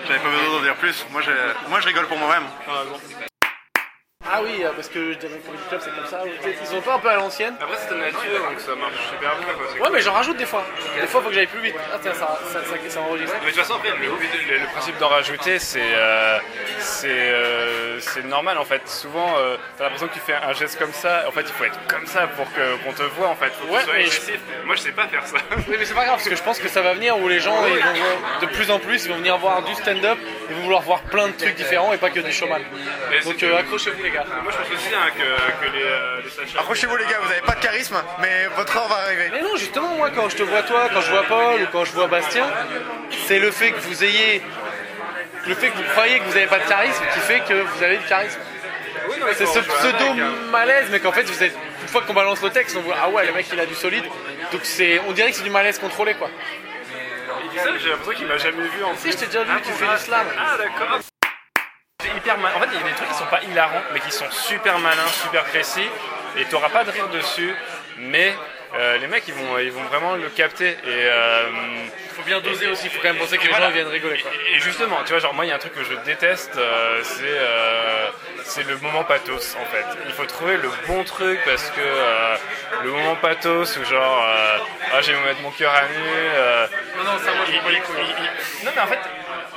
J'avais 0.07 0.19
pas 0.19 0.29
besoin 0.29 0.57
d'en 0.57 0.61
dire 0.61 0.75
plus. 0.75 1.05
Moi, 1.11 1.21
je, 1.21 1.31
moi, 1.69 1.79
je 1.79 1.87
rigole 1.87 2.07
pour 2.07 2.17
moi-même. 2.17 2.43
Ah 2.67 2.83
oui, 4.43 4.63
euh, 4.63 4.71
parce 4.75 4.89
que 4.89 5.11
je 5.13 5.17
dirais 5.19 5.33
que 5.45 5.51
le 5.51 5.57
club 5.69 5.81
c'est 5.83 5.93
comme 5.95 6.05
ça, 6.07 6.21
ils 6.61 6.67
sont 6.67 6.81
pas 6.81 6.95
un 6.95 6.99
peu 6.99 7.09
à 7.09 7.15
l'ancienne. 7.15 7.53
Après, 7.61 7.77
c'est 7.77 7.95
nature, 7.95 8.49
donc 8.49 8.59
ça 8.59 8.75
marche 8.75 8.93
super 9.09 9.35
bien. 9.37 9.47
Quoi. 9.53 9.81
Ouais, 9.85 9.89
mais 9.93 10.01
j'en 10.01 10.13
rajoute 10.13 10.37
des 10.37 10.45
fois. 10.47 10.63
Des 10.99 11.05
fois, 11.07 11.21
faut 11.21 11.29
que 11.29 11.35
j'aille 11.35 11.45
plus 11.47 11.61
vite. 11.61 11.75
Ah, 11.93 11.97
tiens, 12.01 12.13
ça, 12.13 12.39
ça, 12.51 12.59
ça, 12.63 12.75
ça 12.89 13.01
enregistre. 13.01 13.35
Mais 13.41 13.51
de 13.51 13.55
toute 13.55 13.61
façon, 13.61 13.75
après, 13.75 13.91
le, 13.91 13.97
le- 14.53 14.59
le 14.59 14.65
principe 14.73 14.97
d'en 14.97 15.09
rajouter, 15.09 15.59
c'est 15.59 15.79
euh, 15.93 16.39
c'est, 16.79 17.07
euh, 17.09 17.99
c'est 17.99 18.25
normal 18.25 18.57
en 18.57 18.65
fait. 18.65 18.81
Souvent, 18.87 19.35
euh, 19.37 19.57
t'as 19.77 19.83
l'impression 19.85 20.07
que 20.07 20.13
tu 20.13 20.19
fais 20.19 20.33
un 20.33 20.53
geste 20.53 20.79
comme 20.79 20.93
ça. 20.93 21.25
En 21.27 21.31
fait, 21.31 21.41
il 21.41 21.53
faut 21.53 21.63
être 21.65 21.79
comme 21.87 22.07
ça 22.07 22.27
pour 22.27 22.51
que- 22.53 22.83
qu'on 22.83 22.93
te 22.93 23.03
voit 23.03 23.27
en 23.27 23.35
fait. 23.35 23.51
Faut 23.53 23.73
Ouais, 23.73 23.81
mais 23.93 24.05
je-. 24.05 24.19
Moi, 24.65 24.75
je 24.75 24.81
sais 24.81 24.91
pas 24.91 25.07
faire 25.07 25.25
ça. 25.27 25.37
Oui, 25.67 25.75
mais 25.79 25.85
c'est 25.85 25.93
pas 25.93 26.05
grave 26.05 26.15
parce 26.17 26.29
que 26.29 26.35
je 26.35 26.43
pense 26.43 26.59
que 26.59 26.67
ça 26.67 26.81
va 26.81 26.93
venir 26.93 27.17
où 27.17 27.27
les 27.27 27.39
gens, 27.39 27.55
ils 27.67 27.73
vont 27.75 27.93
voir- 27.93 28.39
de 28.41 28.45
plus 28.47 28.71
en 28.71 28.79
plus, 28.79 29.05
ils 29.05 29.09
vont 29.11 29.17
venir 29.17 29.37
voir 29.37 29.61
du 29.63 29.73
stand-up, 29.75 30.17
ils 30.49 30.55
vont 30.55 30.61
vouloir 30.63 30.81
voir 30.81 31.01
plein 31.01 31.27
de 31.27 31.33
trucs 31.33 31.55
différents 31.55 31.93
et 31.93 31.97
pas 31.97 32.09
que 32.09 32.19
du 32.19 32.31
showman. 32.31 32.61
Donc 33.23 33.41
euh, 33.43 33.59
accrochez-vous 33.59 34.01
les 34.03 34.11
gars. 34.11 34.14
Moi, 34.43 34.51
je 34.51 34.57
pense 34.57 34.71
aussi 34.79 34.93
hein, 34.93 35.09
que, 35.17 35.65
que 35.65 35.71
les, 35.71 35.83
euh, 35.83 36.21
les 36.23 36.29
Sacha- 36.29 36.59
Accrochez-vous 36.59 36.95
les 36.97 37.05
gars, 37.05 37.19
vous 37.21 37.31
avez 37.31 37.41
pas 37.41 37.55
de 37.55 37.59
charisme, 37.61 37.97
mais 38.19 38.47
votre 38.55 38.75
heure 38.77 38.87
va 38.87 38.95
arriver. 39.05 39.29
Mais 39.31 39.41
non, 39.41 39.55
justement, 39.57 39.89
moi, 39.95 40.09
quand 40.15 40.29
je 40.29 40.35
te 40.37 40.43
vois 40.43 40.63
toi, 40.63 40.89
quand 40.93 41.01
je 41.01 41.11
vois 41.11 41.23
Paul 41.23 41.61
ou 41.61 41.67
quand 41.71 41.85
je 41.85 41.91
vois 41.91 42.07
Bastien, 42.07 42.45
c'est 43.27 43.39
le 43.39 43.51
fait 43.51 43.71
que 43.71 43.79
vous 43.79 44.03
ayez. 44.03 44.41
Le 45.47 45.53
fait 45.53 45.69
que 45.69 45.77
vous 45.77 45.83
croyez 45.91 46.19
que 46.19 46.23
vous 46.25 46.33
n'avez 46.33 46.47
pas 46.47 46.59
de 46.59 46.67
charisme 46.67 47.03
qui 47.13 47.19
fait 47.19 47.39
que 47.41 47.53
vous 47.53 47.83
avez 47.83 47.97
du 47.97 48.05
charisme. 48.05 48.39
C'est 49.33 49.45
ce 49.45 49.59
pseudo 49.59 50.13
malaise, 50.51 50.87
mais 50.91 50.99
qu'en 50.99 51.11
fait, 51.11 51.23
vous 51.23 51.43
êtes, 51.43 51.53
une 51.83 51.87
fois 51.87 52.01
qu'on 52.01 52.13
balance 52.13 52.41
le 52.41 52.49
texte, 52.49 52.75
on 52.77 52.81
voit 52.81 52.95
ah 53.01 53.09
ouais, 53.09 53.25
le 53.27 53.33
mec 53.33 53.45
il 53.53 53.59
a 53.59 53.65
du 53.65 53.75
solide. 53.75 54.05
Donc 54.51 54.61
c'est, 54.63 54.99
on 55.07 55.11
dirait 55.11 55.29
que 55.31 55.37
c'est 55.37 55.43
du 55.43 55.49
malaise 55.51 55.77
contrôlé 55.77 56.13
quoi. 56.15 56.29
Il 57.43 57.49
dit 57.51 57.57
ça, 57.59 57.71
mais 57.71 57.79
j'ai 57.79 57.89
l'impression 57.89 58.13
qu'il 58.13 58.27
m'a 58.27 58.37
jamais 58.37 58.67
vu 58.67 58.83
en 58.83 58.95
Si, 58.95 59.11
je 59.11 59.17
t'ai 59.17 59.25
déjà 59.27 59.43
vu, 59.43 59.61
tu 59.61 59.71
fais 59.71 59.85
du 59.87 59.97
slam. 60.03 60.25
Ah, 60.37 60.57
d'accord. 60.57 60.99
Hyper 62.25 62.37
mal. 62.39 62.53
En 62.55 62.59
fait, 62.59 62.69
il 62.73 62.79
y 62.79 62.83
a 62.83 62.87
des 62.87 62.95
trucs 62.95 63.07
qui 63.09 63.13
sont 63.13 63.25
pas 63.27 63.41
hilarants, 63.43 63.83
mais 63.93 63.99
qui 63.99 64.11
sont 64.11 64.29
super 64.31 64.79
malins, 64.79 65.07
super 65.07 65.43
précis, 65.43 65.87
et 66.37 66.45
tu 66.45 66.55
pas 66.73 66.83
de 66.83 66.89
rire 66.89 67.07
dessus, 67.09 67.53
mais 67.97 68.33
euh, 68.73 68.97
les 68.97 69.05
mecs 69.07 69.27
ils 69.27 69.33
vont, 69.35 69.59
ils 69.59 69.71
vont 69.71 69.83
vraiment 69.83 70.15
le 70.15 70.27
capter. 70.29 70.71
Et 70.71 70.75
euh, 70.87 71.43
faut 72.15 72.23
bien 72.23 72.39
doser 72.41 72.67
aussi, 72.67 72.85
il 72.85 72.89
faut 72.89 72.99
quand 72.99 73.09
même 73.09 73.17
penser 73.17 73.37
que 73.37 73.45
les 73.47 73.53
gens 73.53 73.69
viennent 73.69 73.87
rigoler. 73.87 74.17
Quoi. 74.19 74.31
Et 74.53 74.59
justement, 74.59 74.97
tu 75.05 75.11
vois, 75.11 75.19
genre 75.19 75.35
moi 75.35 75.45
il 75.45 75.49
y 75.49 75.51
a 75.51 75.55
un 75.55 75.59
truc 75.59 75.75
que 75.75 75.83
je 75.83 75.93
déteste, 76.03 76.57
euh, 76.57 76.99
c'est 77.03 78.43
c'est 78.43 78.63
le 78.67 78.77
moment 78.77 79.03
pathos 79.03 79.55
en 79.61 79.65
fait. 79.65 79.85
Il 80.07 80.13
faut 80.13 80.25
trouver 80.25 80.57
le 80.57 80.69
bon 80.87 81.03
truc 81.03 81.39
parce 81.45 81.69
que 81.69 82.83
le 82.83 82.89
moment 82.91 83.15
pathos 83.15 83.77
où 83.77 83.85
genre 83.85 84.25
ah 84.93 85.01
j'ai 85.01 85.13
vais 85.13 85.19
mettre 85.21 85.41
mon 85.41 85.51
cœur 85.51 85.71
à 85.73 85.83
nu. 85.83 86.97
Non, 86.97 87.03
non, 87.11 87.19
ça, 87.19 87.31
moi, 87.33 87.45
je 87.47 87.51
il- 87.51 87.59
il- 87.67 88.15
il- 88.59 88.65
Non 88.65 88.71
mais 88.75 88.81
en 88.81 88.87
fait 88.87 88.99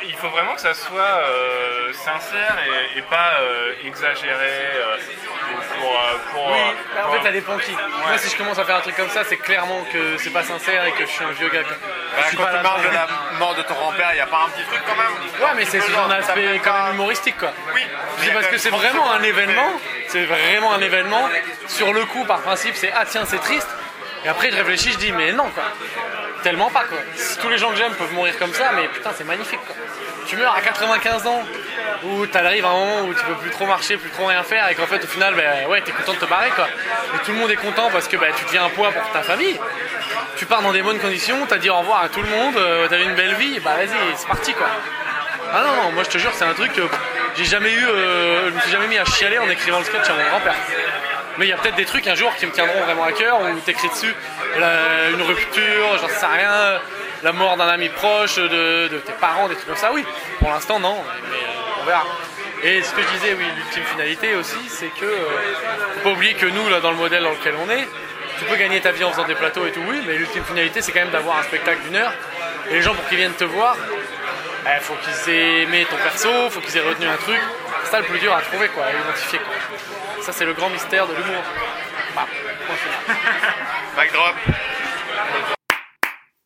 il 0.07 0.14
faut 0.14 0.28
vraiment 0.28 0.55
que 0.55 0.61
ça 0.61 0.75
soit 0.75 1.00
euh, 1.00 1.93
sincère 1.93 2.57
et, 2.95 2.99
et 2.99 3.02
pas 3.02 3.38
euh, 3.40 3.73
exagéré 3.85 4.37
euh, 4.75 4.97
pour, 5.81 5.90
euh, 5.93 6.19
pour, 6.33 6.47
Oui, 6.52 6.59
mais 6.95 7.00
en 7.02 7.12
fait 7.12 7.23
ça 7.23 7.33
dépend 7.33 7.57
qui. 7.59 7.73
Moi 7.73 8.19
si 8.19 8.31
je 8.31 8.37
commence 8.37 8.59
à 8.59 8.64
faire 8.64 8.76
un 8.76 8.81
truc 8.81 8.97
comme 8.97 9.09
ça, 9.11 9.25
c'est 9.25 9.37
clairement 9.37 9.85
que 9.93 10.17
c'est 10.19 10.31
pas 10.31 10.43
sincère 10.43 10.85
et 10.87 10.93
que 10.93 11.00
je 11.07 11.11
suis 11.11 11.25
un 11.25 11.31
vieux 11.33 11.49
gars. 11.49 11.62
quoi. 11.62 11.73
Bah, 11.83 12.23
Je 12.23 12.28
suis 12.28 12.37
quand 12.37 12.45
pas 12.45 12.57
tu 12.59 12.62
parles 12.62 12.83
de 12.83 12.95
la 12.95 13.07
mort 13.38 13.55
de 13.55 13.62
ton 13.62 13.75
grand-père, 13.75 14.09
il 14.12 14.17
n'y 14.17 14.21
a 14.21 14.26
pas 14.26 14.45
un 14.47 14.50
petit 14.50 14.64
truc 14.64 14.81
quand 14.87 14.97
même 14.97 15.43
Ouais, 15.43 15.55
mais 15.57 15.64
c'est 15.64 15.81
son 15.81 16.11
aspect 16.11 16.61
quand 16.64 16.73
même 16.85 16.95
humoristique 16.95 17.38
quoi. 17.38 17.52
Oui. 17.75 17.83
C'est 18.19 18.33
parce 18.33 18.47
que 18.49 18.59
c'est 18.59 18.71
vraiment 18.71 19.11
un 19.12 19.23
événement, 19.23 19.71
c'est 20.09 20.25
vraiment 20.25 20.73
un 20.75 20.81
événement. 20.81 21.28
Sur 21.67 21.93
le 21.93 22.05
coup, 22.07 22.25
par 22.25 22.40
principe, 22.40 22.75
c'est 22.75 22.93
ah 22.95 23.05
tiens, 23.07 23.25
c'est 23.26 23.38
triste. 23.38 23.69
Et 24.25 24.28
après, 24.28 24.50
je 24.50 24.57
réfléchis, 24.57 24.93
je 24.93 24.99
dis 24.99 25.12
mais 25.12 25.33
non 25.33 25.49
quoi. 25.50 25.64
Tellement 26.42 26.71
pas 26.71 26.85
quoi. 26.85 26.99
Tous 27.40 27.49
les 27.49 27.59
gens 27.59 27.71
que 27.71 27.76
j'aime 27.76 27.92
peuvent 27.95 28.12
mourir 28.12 28.38
comme 28.38 28.52
ça, 28.52 28.71
mais 28.76 28.88
putain, 28.88 29.11
c'est 29.16 29.25
magnifique 29.25 29.61
quoi. 29.66 29.75
Tu 30.26 30.37
meurs 30.37 30.54
à 30.54 30.61
95 30.61 31.26
ans, 31.26 31.42
où 32.04 32.26
t'arrives 32.26 32.64
à 32.64 32.68
un 32.68 32.73
moment 32.73 33.00
où 33.09 33.14
tu 33.14 33.25
peux 33.25 33.35
plus 33.35 33.50
trop 33.50 33.66
marcher, 33.66 33.97
plus 33.97 34.11
trop 34.11 34.26
rien 34.26 34.42
faire, 34.42 34.68
et 34.68 34.75
qu'en 34.75 34.87
fait, 34.87 35.02
au 35.02 35.07
final, 35.07 35.35
ben 35.35 35.66
ouais, 35.68 35.80
t'es 35.80 35.92
content 35.92 36.12
de 36.12 36.18
te 36.18 36.26
barrer 36.26 36.50
quoi. 36.50 36.68
Et 37.14 37.25
tout 37.25 37.33
le 37.33 37.38
monde 37.38 37.50
est 37.50 37.57
content 37.57 37.88
parce 37.90 38.09
que 38.09 38.16
ben, 38.16 38.33
tu 38.37 38.45
deviens 38.45 38.64
un 38.64 38.68
poids 38.68 38.90
pour 38.92 39.11
ta 39.12 39.23
famille. 39.23 39.59
Tu 40.37 40.47
pars 40.47 40.62
dans 40.62 40.73
des 40.73 40.83
bonnes 40.83 40.99
conditions, 40.99 41.47
t'as 41.49 41.59
dit 41.59 41.71
au 41.71 41.78
revoir 41.78 42.02
à 42.02 42.09
tout 42.09 42.23
le 42.23 42.28
monde, 42.28 42.57
euh, 42.57 42.87
t'as 42.88 42.99
eu 42.99 43.02
une 43.02 43.14
belle 43.14 43.35
vie, 43.35 43.59
bah 43.61 43.75
vas-y, 43.76 43.88
c'est 44.16 44.28
parti 44.28 44.54
quoi. 44.54 44.68
Ah 45.52 45.62
non, 45.66 45.83
non, 45.83 45.92
moi 45.92 46.04
je 46.04 46.11
te 46.11 46.18
jure, 46.18 46.30
c'est 46.35 46.45
un 46.45 46.54
truc 46.54 46.73
que 46.73 46.83
j'ai 47.37 47.45
jamais 47.45 47.73
eu, 47.73 47.85
euh, 47.87 48.50
je 48.50 48.54
me 48.54 48.61
suis 48.61 48.71
jamais 48.71 48.87
mis 48.87 48.99
à 48.99 49.04
chialer 49.04 49.38
en 49.38 49.49
écrivant 49.49 49.78
le 49.78 49.85
sketch 49.85 50.09
à 50.09 50.12
mon 50.12 50.28
grand-père. 50.28 50.54
Mais 51.38 51.47
il 51.47 51.49
y 51.50 51.52
a 51.52 51.57
peut-être 51.57 51.76
des 51.76 51.85
trucs 51.85 52.07
un 52.09 52.16
jour 52.16 52.35
qui 52.37 52.47
me 52.47 52.50
tiendront 52.50 52.80
vraiment 52.83 53.04
à 53.04 53.12
cœur, 53.12 53.40
où 53.40 53.61
t'écris 53.61 53.88
dessus 53.88 54.12
une 54.57 55.23
rupture, 55.23 55.99
j'en 56.00 56.09
sais 56.09 56.26
rien, 56.26 56.80
la 57.23 57.33
mort 57.33 57.57
d'un 57.57 57.68
ami 57.68 57.88
proche, 57.88 58.37
de, 58.37 58.88
tes 58.88 59.12
parents, 59.12 59.49
des 59.49 59.54
trucs 59.54 59.68
comme 59.68 59.76
ça, 59.76 59.92
oui. 59.92 60.04
Pour 60.38 60.50
l'instant, 60.50 60.78
non, 60.80 60.97
mais 61.30 61.37
euh, 61.37 61.80
on 61.83 61.85
verra. 61.85 62.04
Et 62.62 62.83
ce 62.83 62.92
que 62.92 63.02
je 63.02 63.09
disais, 63.09 63.35
oui, 63.35 63.45
l'ultime 63.57 63.85
finalité 63.85 64.35
aussi, 64.35 64.68
c'est 64.68 64.88
que 64.88 65.04
euh, 65.04 65.25
faut 65.97 66.11
pas 66.11 66.11
oublier 66.11 66.35
que 66.35 66.47
nous, 66.47 66.68
là, 66.68 66.80
dans 66.80 66.90
le 66.90 66.97
modèle 66.97 67.23
dans 67.23 67.30
lequel 67.30 67.54
on 67.64 67.71
est, 67.71 67.88
tu 68.38 68.45
peux 68.45 68.57
gagner 68.57 68.80
ta 68.80 68.92
vie 68.92 69.04
en 69.04 69.11
faisant 69.11 69.26
des 69.26 69.35
plateaux 69.35 69.66
et 69.66 69.73
tout, 69.73 69.83
oui, 69.88 70.02
mais 70.07 70.14
l'ultime 70.14 70.45
finalité, 70.45 70.83
c'est 70.83 70.92
quand 70.92 71.00
même 71.00 71.11
d'avoir 71.11 71.38
un 71.38 71.42
spectacle 71.42 71.83
d'une 71.83 71.97
heure. 71.97 72.12
Et 72.71 72.75
les 72.75 72.83
gens, 72.83 72.95
pour 72.95 73.07
qu'ils 73.09 73.18
viennent 73.18 73.33
te 73.33 73.45
voir, 73.45 73.76
il 74.66 74.80
faut 74.80 74.95
qu'ils 74.95 75.33
aient 75.33 75.62
aimé 75.62 75.87
ton 75.88 75.97
perso, 75.97 76.50
faut 76.50 76.61
qu'ils 76.61 76.76
aient 76.76 76.88
retenu 76.88 77.07
un 77.07 77.16
truc. 77.16 77.40
C'est 77.85 77.90
ça 77.90 77.99
le 78.00 78.07
plus 78.07 78.18
dur 78.18 78.35
à 78.35 78.42
trouver, 78.42 78.68
quoi, 78.68 78.85
à 78.85 78.90
identifier. 78.90 79.40
Ça, 80.29 80.35
c'est 80.35 80.45
le 80.45 80.53
grand 80.53 80.69
mystère 80.69 81.07
de 81.07 81.15
l'humour. 81.15 81.43
Bah. 82.15 82.27
Backdrop. 83.97 84.35